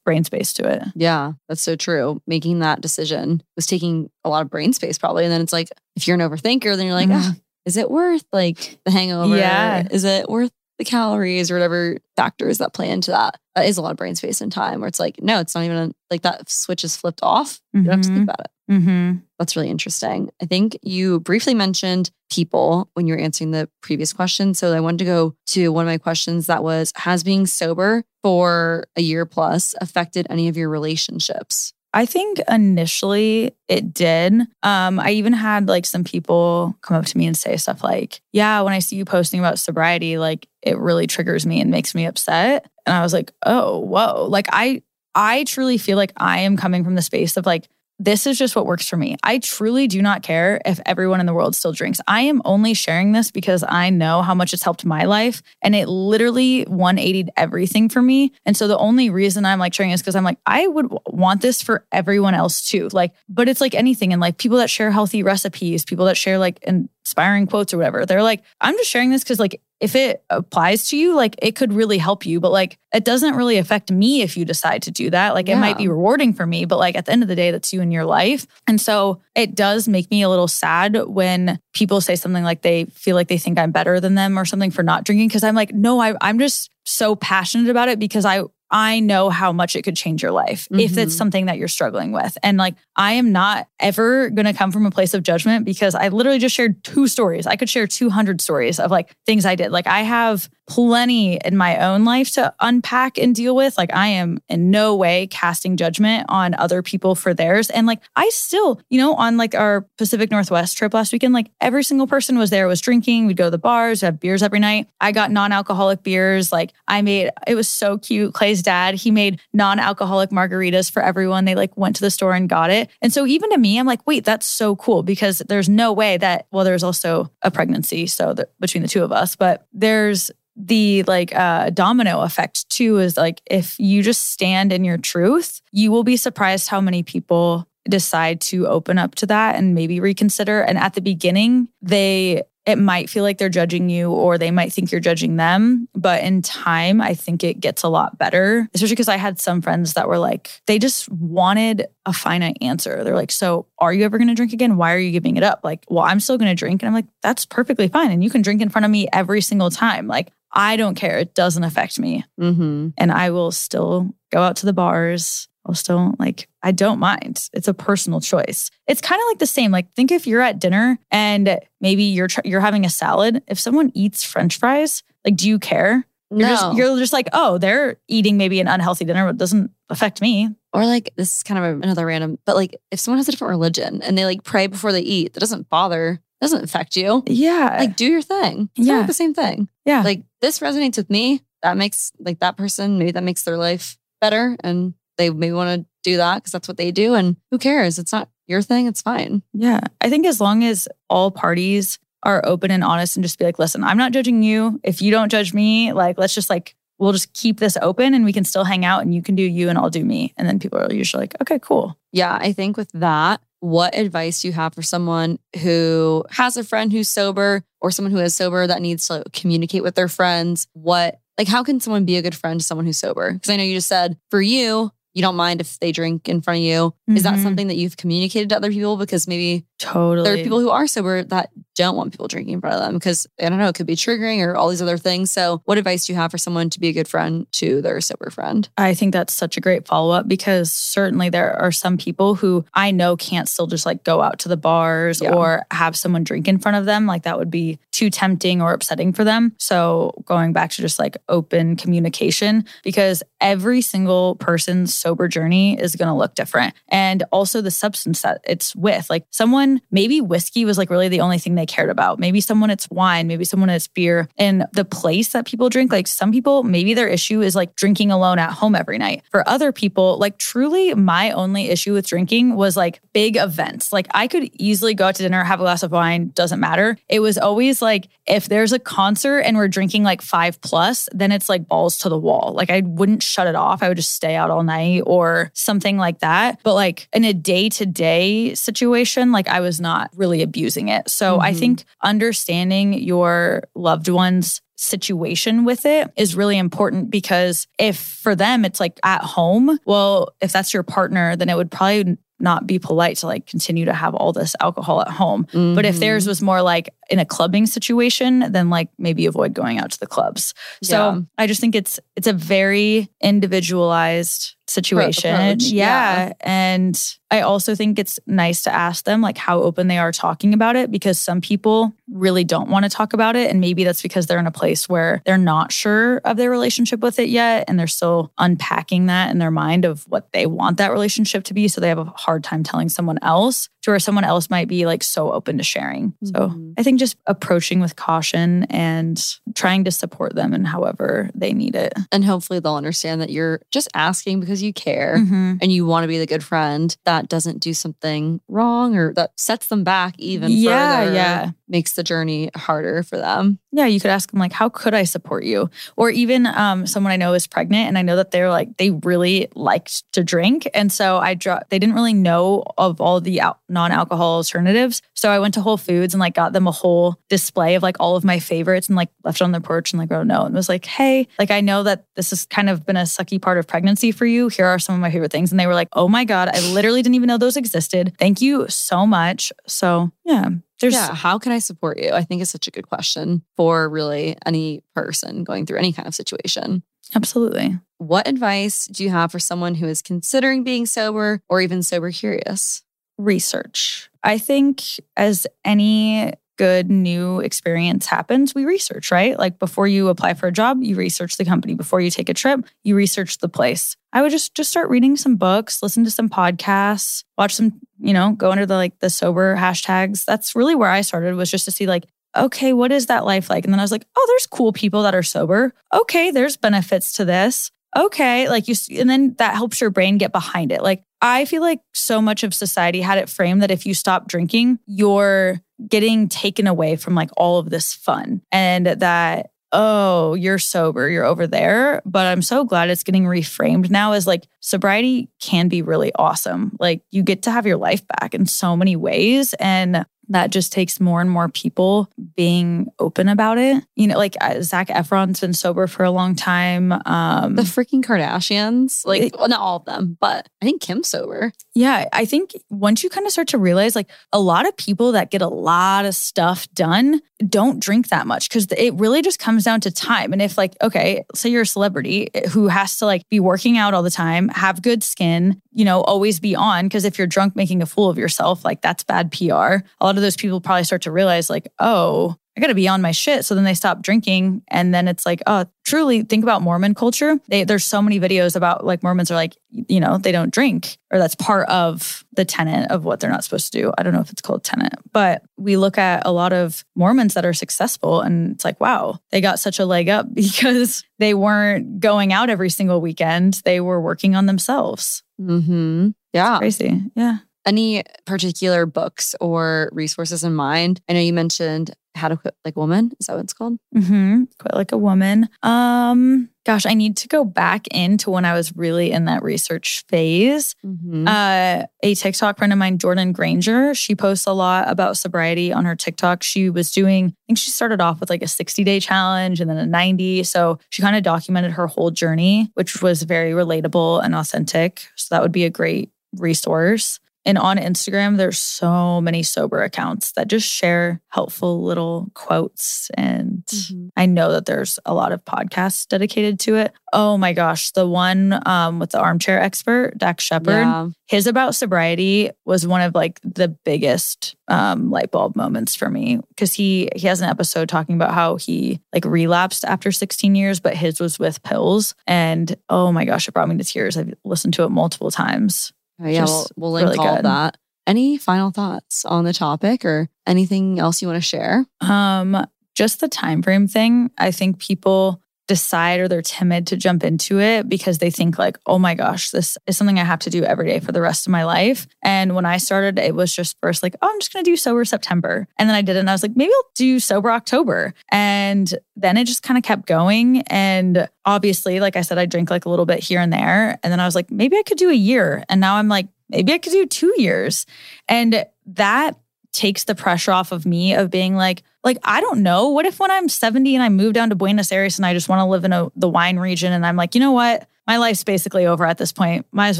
[0.05, 0.83] brain space to it.
[0.95, 2.21] Yeah, that's so true.
[2.27, 5.23] Making that decision was taking a lot of brain space, probably.
[5.25, 7.15] And then it's like, if you're an overthinker, then you're like, Mhm.
[7.21, 9.35] ah, is it worth like the hangover?
[9.37, 9.87] Yeah.
[9.89, 13.39] Is it worth the calories or whatever factors that play into that?
[13.55, 15.63] That is a lot of brain space and time where it's like, no, it's not
[15.63, 17.59] even a, like that switch is flipped off.
[17.73, 18.23] You don't have to think Mhm.
[18.23, 18.51] about it.
[18.69, 19.17] Mm-hmm.
[19.39, 20.31] That's really interesting.
[20.41, 24.53] I think you briefly mentioned people when you were answering the previous question.
[24.53, 28.03] So I wanted to go to one of my questions that was Has being sober
[28.23, 31.73] for a year plus affected any of your relationships?
[31.95, 34.33] I think initially it did.
[34.63, 38.21] Um, I even had like some people come up to me and say stuff like,
[38.31, 41.93] Yeah, when I see you posting about sobriety, like it really triggers me and makes
[41.93, 42.67] me upset.
[42.87, 44.25] And I was like, Oh, whoa.
[44.27, 44.81] Like I
[45.13, 47.67] I truly feel like I am coming from the space of like,
[48.03, 49.15] this is just what works for me.
[49.23, 52.01] I truly do not care if everyone in the world still drinks.
[52.07, 55.41] I am only sharing this because I know how much it's helped my life.
[55.61, 58.33] And it literally 180'd everything for me.
[58.45, 61.41] And so the only reason I'm like sharing is because I'm like, I would want
[61.41, 62.89] this for everyone else too.
[62.91, 64.11] Like, but it's like anything.
[64.11, 66.59] And like people that share healthy recipes, people that share like
[67.03, 70.87] inspiring quotes or whatever, they're like, I'm just sharing this because like if it applies
[70.87, 72.39] to you, like it could really help you.
[72.39, 75.33] But like it doesn't really affect me if you decide to do that.
[75.33, 77.51] Like it might be rewarding for me, but like at the end of the day,
[77.51, 78.47] that's you and your life.
[78.65, 82.85] And so it does make me a little sad when people say something like they
[82.85, 85.29] feel like they think I'm better than them or something for not drinking.
[85.29, 88.43] Cause I'm like, no, I, I'm just so passionate about it because I
[88.73, 91.17] I know how much it could change your life if it's Mhm.
[91.17, 92.35] something that you're struggling with.
[92.41, 95.93] And like, I am not ever going to come from a place of judgment because
[95.93, 97.45] I literally just shared two stories.
[97.45, 99.71] I could share 200 stories of like things I did.
[99.71, 103.77] Like, I have plenty in my own life to unpack and deal with.
[103.77, 107.69] Like, I am in no way casting judgment on other people for theirs.
[107.69, 111.51] And like, I still, you know, on like our Pacific Northwest trip last weekend, like
[111.59, 113.25] every single person was there, was drinking.
[113.27, 114.87] We'd go to the bars, have beers every night.
[115.01, 116.51] I got non alcoholic beers.
[116.51, 118.33] Like, I made, it was so cute.
[118.33, 121.45] Clay's dad, he made non alcoholic margaritas for everyone.
[121.45, 122.89] They like went to the store and got it.
[123.01, 126.17] And so even to me, I'm like, wait, that's so cool because there's no way
[126.17, 128.07] that, well, there's also a pregnancy.
[128.07, 132.99] So the, between the two of us, but there's the like uh domino effect too
[132.99, 137.01] is like if you just stand in your truth you will be surprised how many
[137.01, 142.43] people decide to open up to that and maybe reconsider and at the beginning they
[142.65, 145.89] it might feel like they're judging you or they might think you're judging them.
[145.93, 149.61] But in time, I think it gets a lot better, especially because I had some
[149.61, 153.03] friends that were like, they just wanted a finite answer.
[153.03, 154.77] They're like, So are you ever going to drink again?
[154.77, 155.61] Why are you giving it up?
[155.63, 156.81] Like, well, I'm still going to drink.
[156.81, 158.11] And I'm like, That's perfectly fine.
[158.11, 160.07] And you can drink in front of me every single time.
[160.07, 161.17] Like, I don't care.
[161.17, 162.23] It doesn't affect me.
[162.39, 162.89] Mm-hmm.
[162.97, 165.47] And I will still go out to the bars.
[165.65, 167.49] I'll still like, I don't mind.
[167.53, 168.69] It's a personal choice.
[168.85, 169.71] It's kind of like the same.
[169.71, 173.41] Like, think if you're at dinner and maybe you're tr- you're having a salad.
[173.47, 176.05] If someone eats French fries, like, do you care?
[176.29, 176.47] You're No.
[176.49, 180.21] just you're just like, oh, they're eating maybe an unhealthy dinner, but it doesn't affect
[180.21, 180.49] me.
[180.73, 183.51] Or like this is kind of another random, but like if someone has a different
[183.51, 187.23] religion and they like pray before they eat, that doesn't bother, doesn't affect you.
[187.27, 187.77] Yeah.
[187.79, 188.69] Like do your thing.
[188.75, 188.99] It's Yeah.
[188.99, 189.05] yeah.
[189.07, 189.67] the same thing.
[189.85, 190.01] yeah.
[190.03, 191.41] Like this resonates with me.
[191.63, 194.55] That makes like that person, maybe that makes their life better.
[194.63, 197.13] And they maybe want to do that because that's what they do.
[197.15, 197.97] And who cares?
[197.99, 198.87] It's not your thing.
[198.87, 199.41] It's fine.
[199.53, 199.79] Yeah.
[200.01, 203.59] I think as long as all parties are open and honest and just be like,
[203.59, 204.79] listen, I'm not judging you.
[204.83, 208.23] If you don't judge me, like, let's just like, we'll just keep this open and
[208.25, 210.33] we can still hang out and you can do you and I'll do me.
[210.37, 211.97] And then people are usually like, okay, cool.
[212.11, 216.65] Yeah, I think with that, what advice do you have for someone who has a
[216.65, 220.67] friend who's sober or someone who is sober that needs to communicate with their friends?
[220.73, 223.31] What, like, how can someone be a good friend to someone who's sober?
[223.31, 226.41] Because I know you just said for you, you don't mind if they drink in
[226.41, 226.93] front of you.
[227.15, 227.43] Is that Mhm.
[227.43, 228.97] something that you've communicated to other people?
[228.97, 230.25] Because maybe Totally.
[230.25, 232.93] there are people who are sober that don't want people drinking in front of them
[232.95, 235.31] because I don't know, it could be triggering or all these other things.
[235.31, 237.99] So, what advice do you have for someone to be a good friend to their
[238.01, 238.67] sober friend?
[238.77, 242.65] I think that's such a great follow up because certainly there are some people who
[242.73, 245.33] I know can't still just like go out to the bars Yeah.
[245.33, 247.05] or have someone drink in front of them.
[247.05, 249.53] Like that would be too tempting or upsetting for them.
[249.57, 255.95] So going back to just like open communication because every single person's sober journey is
[255.95, 256.73] going to look different.
[256.87, 259.09] And also the substance that it's with.
[259.09, 262.19] Like someone, maybe whiskey was like really the only thing they cared about.
[262.19, 264.27] Maybe someone it's wine, maybe someone it's beer.
[264.37, 268.11] And the place that people drink, like some people, maybe their issue is like drinking
[268.11, 269.23] alone at home every night.
[269.31, 273.91] For other people, like truly my only issue with drinking was like big events.
[273.91, 276.97] Like I could easily go out to dinner, have a glass of wine, doesn't matter.
[277.09, 281.31] It was always like if there's a concert and we're drinking like five plus, then
[281.31, 282.53] it's like balls to the wall.
[282.55, 283.83] Like I wouldn't shut it off.
[283.83, 286.59] I would just stay out all night or something like that.
[286.63, 291.09] But like in a day to day situation, like I was not really abusing it.
[291.09, 291.41] So mm-hmm.
[291.41, 291.59] I Mhm.
[291.59, 298.65] think understanding your loved one's situation with it is really important because if for them
[298.65, 302.77] it's like at home, well, if that's your partner, then it would probably not be
[302.77, 305.47] polite to like continue to have all this alcohol at home.
[305.53, 309.77] But if theirs was more like in a clubbing situation, then like maybe avoid going
[309.77, 310.53] out to the clubs.
[310.81, 311.19] So Yeah.
[311.37, 315.57] I just think it's it's a very individualized situation.
[315.59, 316.27] yeah.
[316.27, 316.33] yeah.
[316.41, 317.01] And
[317.33, 320.75] I also think it's nice to ask them like how open they are talking about
[320.75, 323.49] it because some people really don't want to talk about it.
[323.49, 326.99] And maybe that's because they're in a place where they're not sure of their relationship
[326.99, 327.65] with it yet.
[327.67, 331.55] And they're still unpacking that in their mind of what they want that relationship to
[331.55, 331.67] be.
[331.67, 334.85] So they have a hard time telling someone else to where someone else might be
[334.85, 336.13] like so open to sharing.
[336.23, 336.73] So Mhm.
[336.77, 339.19] I think just approaching with caution and
[339.55, 341.93] trying to support them in however they need it.
[342.11, 345.57] and hopefully they'll understand that you're just asking because you care Mhm.
[345.61, 349.31] and you want to be the good friend that doesn't do something wrong or that
[349.37, 351.51] sets them back even Yeah, further, yeah.
[351.67, 353.59] makes the journey harder for them.
[353.71, 357.11] Yeah, you could ask them like, "How could I support you?" Or even um, someone
[357.11, 360.69] I know is pregnant, and I know that they're like they really liked to drink,
[360.75, 365.01] and so I dro- they didn't really know of all the al- non-alcohol alternatives.
[365.15, 367.97] So I went to Whole Foods and like got them a whole display of like
[367.99, 370.45] all of my favorites, and like left it on their porch and like a note
[370.45, 373.41] and was like, "Hey, like I know that this has kind of been a sucky
[373.41, 374.49] part of pregnancy for you.
[374.49, 376.59] Here are some of my favorite things," and they were like, "Oh my god, I
[376.73, 378.13] literally didn't even know those existed.
[378.17, 380.49] Thank you so much." So yeah,
[380.79, 382.11] there's yeah, how can I support you?
[382.11, 386.07] I think is such a good question for really any person going through any kind
[386.07, 386.83] of situation.
[387.15, 387.79] absolutely.
[387.99, 392.11] What advice do you have for someone who is considering being sober or even sober
[392.11, 392.83] curious?
[393.17, 394.09] research.
[394.23, 394.81] I think,
[395.17, 399.37] as any good new experience happens, we research, right?
[399.37, 401.73] Like before you apply for a job, you research the company.
[401.73, 403.95] Before you take a trip, you research the place.
[404.11, 408.13] I would just just start reading some books, listen to some podcasts, watch some, you
[408.13, 410.25] know, go under the like the sober hashtags.
[410.25, 413.49] That's really where I started was just to see like okay, what is that life
[413.49, 413.63] like?
[413.63, 415.73] And then I was like, oh, there's cool people that are sober.
[415.93, 417.71] Okay, there's benefits to this.
[417.95, 420.81] Okay, like you, and then that helps your brain get behind it.
[420.81, 424.27] Like I feel like so much of society had it framed that if you stop
[424.27, 430.59] drinking, you're getting taken away from like all of this fun and that oh, you're
[430.59, 432.01] sober, you're over there.
[432.05, 436.77] But I'm so glad it's getting reframed now as like sobriety can be really awesome.
[436.79, 439.53] Like you get to have your life back in so many ways.
[439.55, 443.83] And that just takes more and more people being open about it.
[443.95, 446.91] You know, like uh, Zac Efron's been sober for a long time.
[447.05, 451.09] Um, the freaking Kardashians, like, it, well, not all of them, but I think Kim's
[451.09, 451.51] sober.
[451.75, 455.11] Yeah, I think once you kind of start to realize, like, a lot of people
[455.13, 459.39] that get a lot of stuff done don't drink that much because it really just
[459.39, 460.33] comes down to time.
[460.33, 463.77] And if, like, okay, say you're a celebrity eh, who has to like be working
[463.77, 467.27] out all the time, have good skin, you know, always be on, because if you're
[467.27, 469.45] drunk making a fool of yourself, like, that's bad PR.
[469.45, 472.87] A lot of those people probably start to realize, like, oh, I got to be
[472.87, 473.45] on my shit.
[473.45, 474.61] So then they stop drinking.
[474.67, 477.39] And then it's like, oh, truly think about Mormon culture.
[477.47, 480.97] They, there's so many videos about like Mormons are like, you know, they don't drink,
[481.11, 483.91] or that's part of the tenet of what they're not supposed to do.
[483.97, 487.33] I don't know if it's called tenet, but we look at a lot of Mormons
[487.33, 491.33] that are successful and it's like, wow, they got such a leg up because they
[491.33, 493.61] weren't going out every single weekend.
[493.65, 495.23] They were working on themselves.
[495.41, 496.09] Mm-hmm.
[496.33, 496.53] Yeah.
[496.53, 497.01] It's crazy.
[497.15, 501.01] Yeah any particular books or resources in mind?
[501.07, 503.11] I know you mentioned how to quit like a woman.
[503.19, 503.77] Is that what it's called?
[503.95, 504.43] Mm-hmm.
[504.59, 505.49] Quit like a woman.
[505.61, 510.03] Um, gosh, I need to go back into when I was really in that research
[510.07, 510.75] phase.
[510.85, 511.27] Mm-hmm.
[511.27, 515.85] Uh, a TikTok friend of mine, Jordan Granger, she posts a lot about sobriety on
[515.85, 516.43] her TikTok.
[516.43, 519.69] She was doing, I think she started off with like a 60 day challenge and
[519.69, 520.43] then a 90.
[520.43, 525.07] So she kind of documented her whole journey, which was very relatable and authentic.
[525.15, 527.19] So that would be a great resource.
[527.45, 533.09] And on Instagram, there's so many sober accounts that just share helpful little quotes.
[533.15, 534.07] And mm-hmm.
[534.15, 536.93] I know that there's a lot of podcasts dedicated to it.
[537.11, 541.09] Oh my gosh, the one um, with the armchair expert, Dax Shepard, yeah.
[541.27, 546.39] his about sobriety was one of like the biggest um, light bulb moments for me
[546.49, 550.79] because he he has an episode talking about how he like relapsed after 16 years,
[550.79, 552.15] but his was with pills.
[552.25, 554.17] And oh my gosh, it brought me to tears.
[554.17, 555.91] I've listened to it multiple times.
[556.23, 557.45] Oh, yeah, we'll, we'll link really all good.
[557.45, 557.77] that.
[558.07, 561.85] Any final thoughts on the topic or anything else you want to share?
[562.01, 562.65] Um,
[562.95, 564.31] just the time frame thing.
[564.37, 568.77] I think people decide or they're timid to jump into it because they think like,
[568.85, 571.47] oh my gosh, this is something I have to do every day for the rest
[571.47, 572.07] of my life.
[572.21, 575.05] And when I started, it was just first like, oh, I'm just gonna do sober
[575.05, 575.67] September.
[575.77, 578.13] And then I did it and I was like, maybe I'll do sober October.
[578.31, 580.61] And then it just kind of kept going.
[580.67, 583.99] And obviously, like I said, I drink like a little bit here and there.
[584.03, 585.63] And then I was like, maybe I could do a year.
[585.69, 587.85] And now I'm like, maybe I could do two years.
[588.27, 589.37] And that
[589.73, 592.89] takes the pressure off of me of being like, like I don't know.
[592.89, 595.49] What if when I'm 70 and I move down to Buenos Aires and I just
[595.49, 597.87] want to live in a, the wine region and I'm like, you know what?
[598.05, 599.65] My life's basically over at this point.
[599.71, 599.99] Might as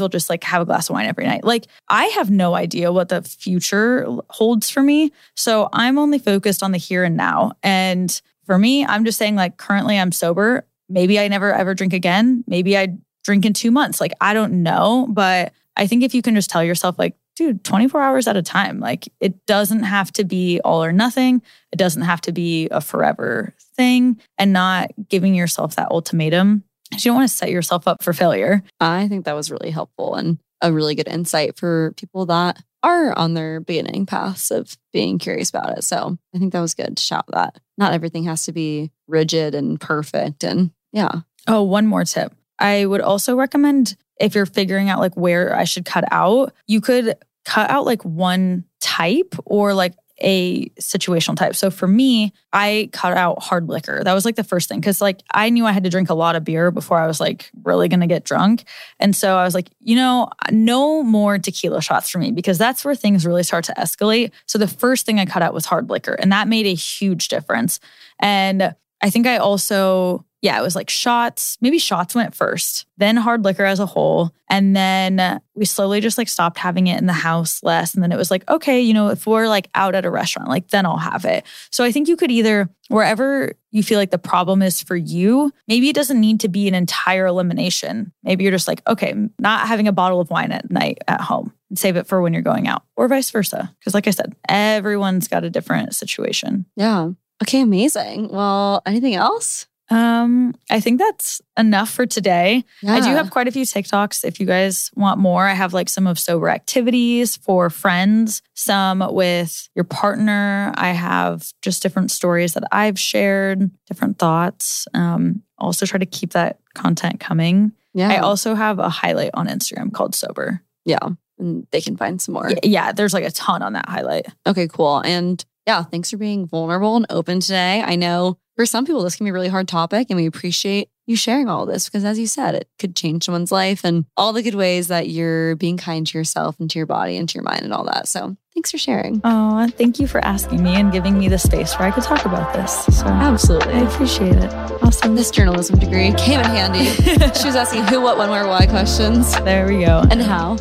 [0.00, 1.42] well just like have a glass of wine every night.
[1.42, 5.10] Like I have no idea what the future holds for me.
[5.34, 7.52] So I'm only focused on the here and now.
[7.62, 10.66] And for me, I'm just saying like currently I'm sober.
[10.88, 12.44] Maybe I never ever drink again.
[12.46, 14.00] Maybe I drink in 2 months.
[14.00, 17.64] Like I don't know, but I think if you can just tell yourself like dude,
[17.64, 18.80] 24 hours at a time.
[18.80, 21.42] Like it doesn't have to be all or nothing.
[21.72, 26.64] It doesn't have to be a forever thing and not giving yourself that ultimatum.
[26.92, 28.62] You don't want to set yourself up for failure.
[28.80, 33.16] I think that was really helpful and a really good insight for people that are
[33.18, 35.84] on their beginning paths of being curious about it.
[35.84, 37.58] So I think that was good to shout that.
[37.78, 40.44] Not everything has to be rigid and perfect.
[40.44, 41.20] And yeah.
[41.48, 42.32] Oh, one more tip.
[42.58, 46.80] I would also recommend if you're figuring out like where I should cut out, you
[46.80, 51.56] could cut out like one type or like a situational type.
[51.56, 54.02] So for me, I cut out hard liquor.
[54.04, 56.14] That was like the first thing cuz like I knew I had to drink a
[56.14, 58.64] lot of beer before I was like really going to get drunk.
[59.00, 62.84] And so I was like, you know, no more tequila shots for me because that's
[62.84, 64.30] where things really start to escalate.
[64.46, 67.28] So the first thing I cut out was hard liquor and that made a huge
[67.28, 67.80] difference.
[68.20, 71.56] And I think I also yeah, it was like shots.
[71.62, 74.34] Maybe shots went first, then hard liquor as a whole.
[74.50, 77.94] And then we slowly just like stopped having it in the house less.
[77.94, 80.50] And then it was like, okay, you know, if we're like out at a restaurant,
[80.50, 81.46] like then I'll have it.
[81.70, 85.50] So I think you could either, wherever you feel like the problem is for you,
[85.66, 88.12] maybe it doesn't need to be an entire elimination.
[88.22, 91.54] Maybe you're just like, okay, not having a bottle of wine at night at home
[91.74, 93.74] save it for when you're going out or vice versa.
[93.80, 96.66] Because, like I said, everyone's got a different situation.
[96.76, 97.10] Yeah.
[97.42, 98.28] Okay, amazing.
[98.28, 99.66] Well, anything else?
[99.94, 102.64] Um, I think that's enough for today.
[102.86, 104.24] I do have quite a few TikToks.
[104.24, 109.04] If you guys want more, I have like some of sober activities for friends, some
[109.14, 110.72] with your partner.
[110.76, 114.86] I have just different stories that I've shared, different thoughts.
[114.94, 117.72] Um, also try to keep that content coming.
[117.92, 118.08] Yeah.
[118.10, 120.60] I also have a highlight on Instagram called Sober.
[120.84, 120.98] yeah.
[121.36, 122.46] And they can find some more.
[122.48, 124.26] Y- Yeah, there's like a ton on that highlight.
[124.46, 125.00] Okay, cool.
[125.00, 127.82] And yeah, thanks for being vulnerable and open today.
[127.84, 130.88] I know for some people this can be a really hard topic, and we appreciate
[131.06, 134.32] you sharing all this because, as you said, it could change someone's life and all
[134.32, 137.34] the good ways that you're being kind to yourself and to your body and to
[137.34, 138.08] your mind and all that.
[138.08, 139.20] So thanks for sharing.
[139.22, 142.24] Oh, thank you for asking me and giving me the space where I could talk
[142.24, 142.84] about this.
[142.96, 143.74] So Absolutely.
[143.74, 144.50] I appreciate it.
[144.82, 145.14] Awesome.
[145.14, 146.84] This journalism degree came in handy.
[147.38, 150.04] she was asking who, what, when, where, why questions There we go.
[150.10, 150.56] and how.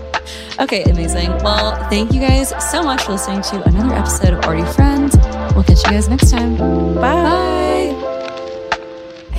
[0.60, 1.30] Okay, amazing.
[1.38, 5.16] Well, thank you guys so much for listening to another episode of Already Friends.
[5.56, 6.58] We'll catch you guys next time.
[6.96, 7.63] Bye.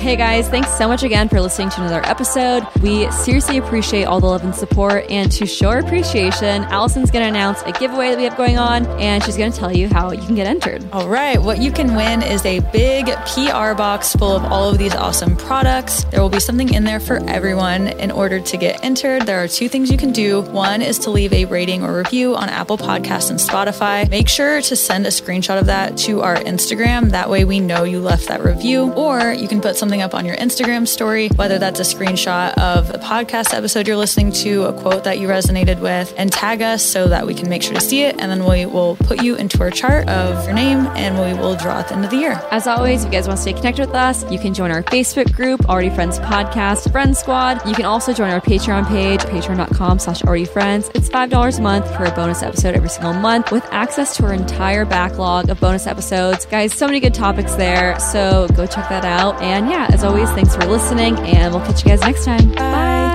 [0.05, 2.67] Hey guys, thanks so much again for listening to another episode.
[2.83, 5.07] We seriously appreciate all the love and support.
[5.09, 8.59] And to show our appreciation, Allison's going to announce a giveaway that we have going
[8.59, 10.87] on, and she's going to tell you how you can get entered.
[10.93, 14.77] All right, what you can win is a big PR box full of all of
[14.77, 16.05] these awesome products.
[16.05, 17.89] There will be something in there for everyone.
[17.89, 20.43] In order to get entered, there are two things you can do.
[20.43, 24.07] One is to leave a rating or review on Apple Podcasts and Spotify.
[24.11, 27.13] Make sure to send a screenshot of that to our Instagram.
[27.13, 28.93] That way we know you left that review.
[28.93, 32.91] Or you can put something up on your Instagram story, whether that's a screenshot of
[32.91, 36.83] a podcast episode you're listening to, a quote that you resonated with, and tag us
[36.85, 38.21] so that we can make sure to see it.
[38.21, 41.57] And then we will put you into our chart of your name and we will
[41.57, 42.41] draw at the end of the year.
[42.51, 44.83] As always, if you guys want to stay connected with us, you can join our
[44.83, 47.67] Facebook group, Already Friends Podcast, Friend Squad.
[47.67, 50.91] You can also join our Patreon page, patreon.com slash already friends.
[50.95, 54.33] It's $5 a month for a bonus episode every single month with access to our
[54.33, 56.47] entire backlog of bonus episodes.
[56.47, 57.99] Guys, so many good topics there.
[58.01, 59.41] So go check that out.
[59.43, 62.53] And yeah, as always, thanks for listening and we'll catch you guys next time.
[62.53, 63.14] Bye.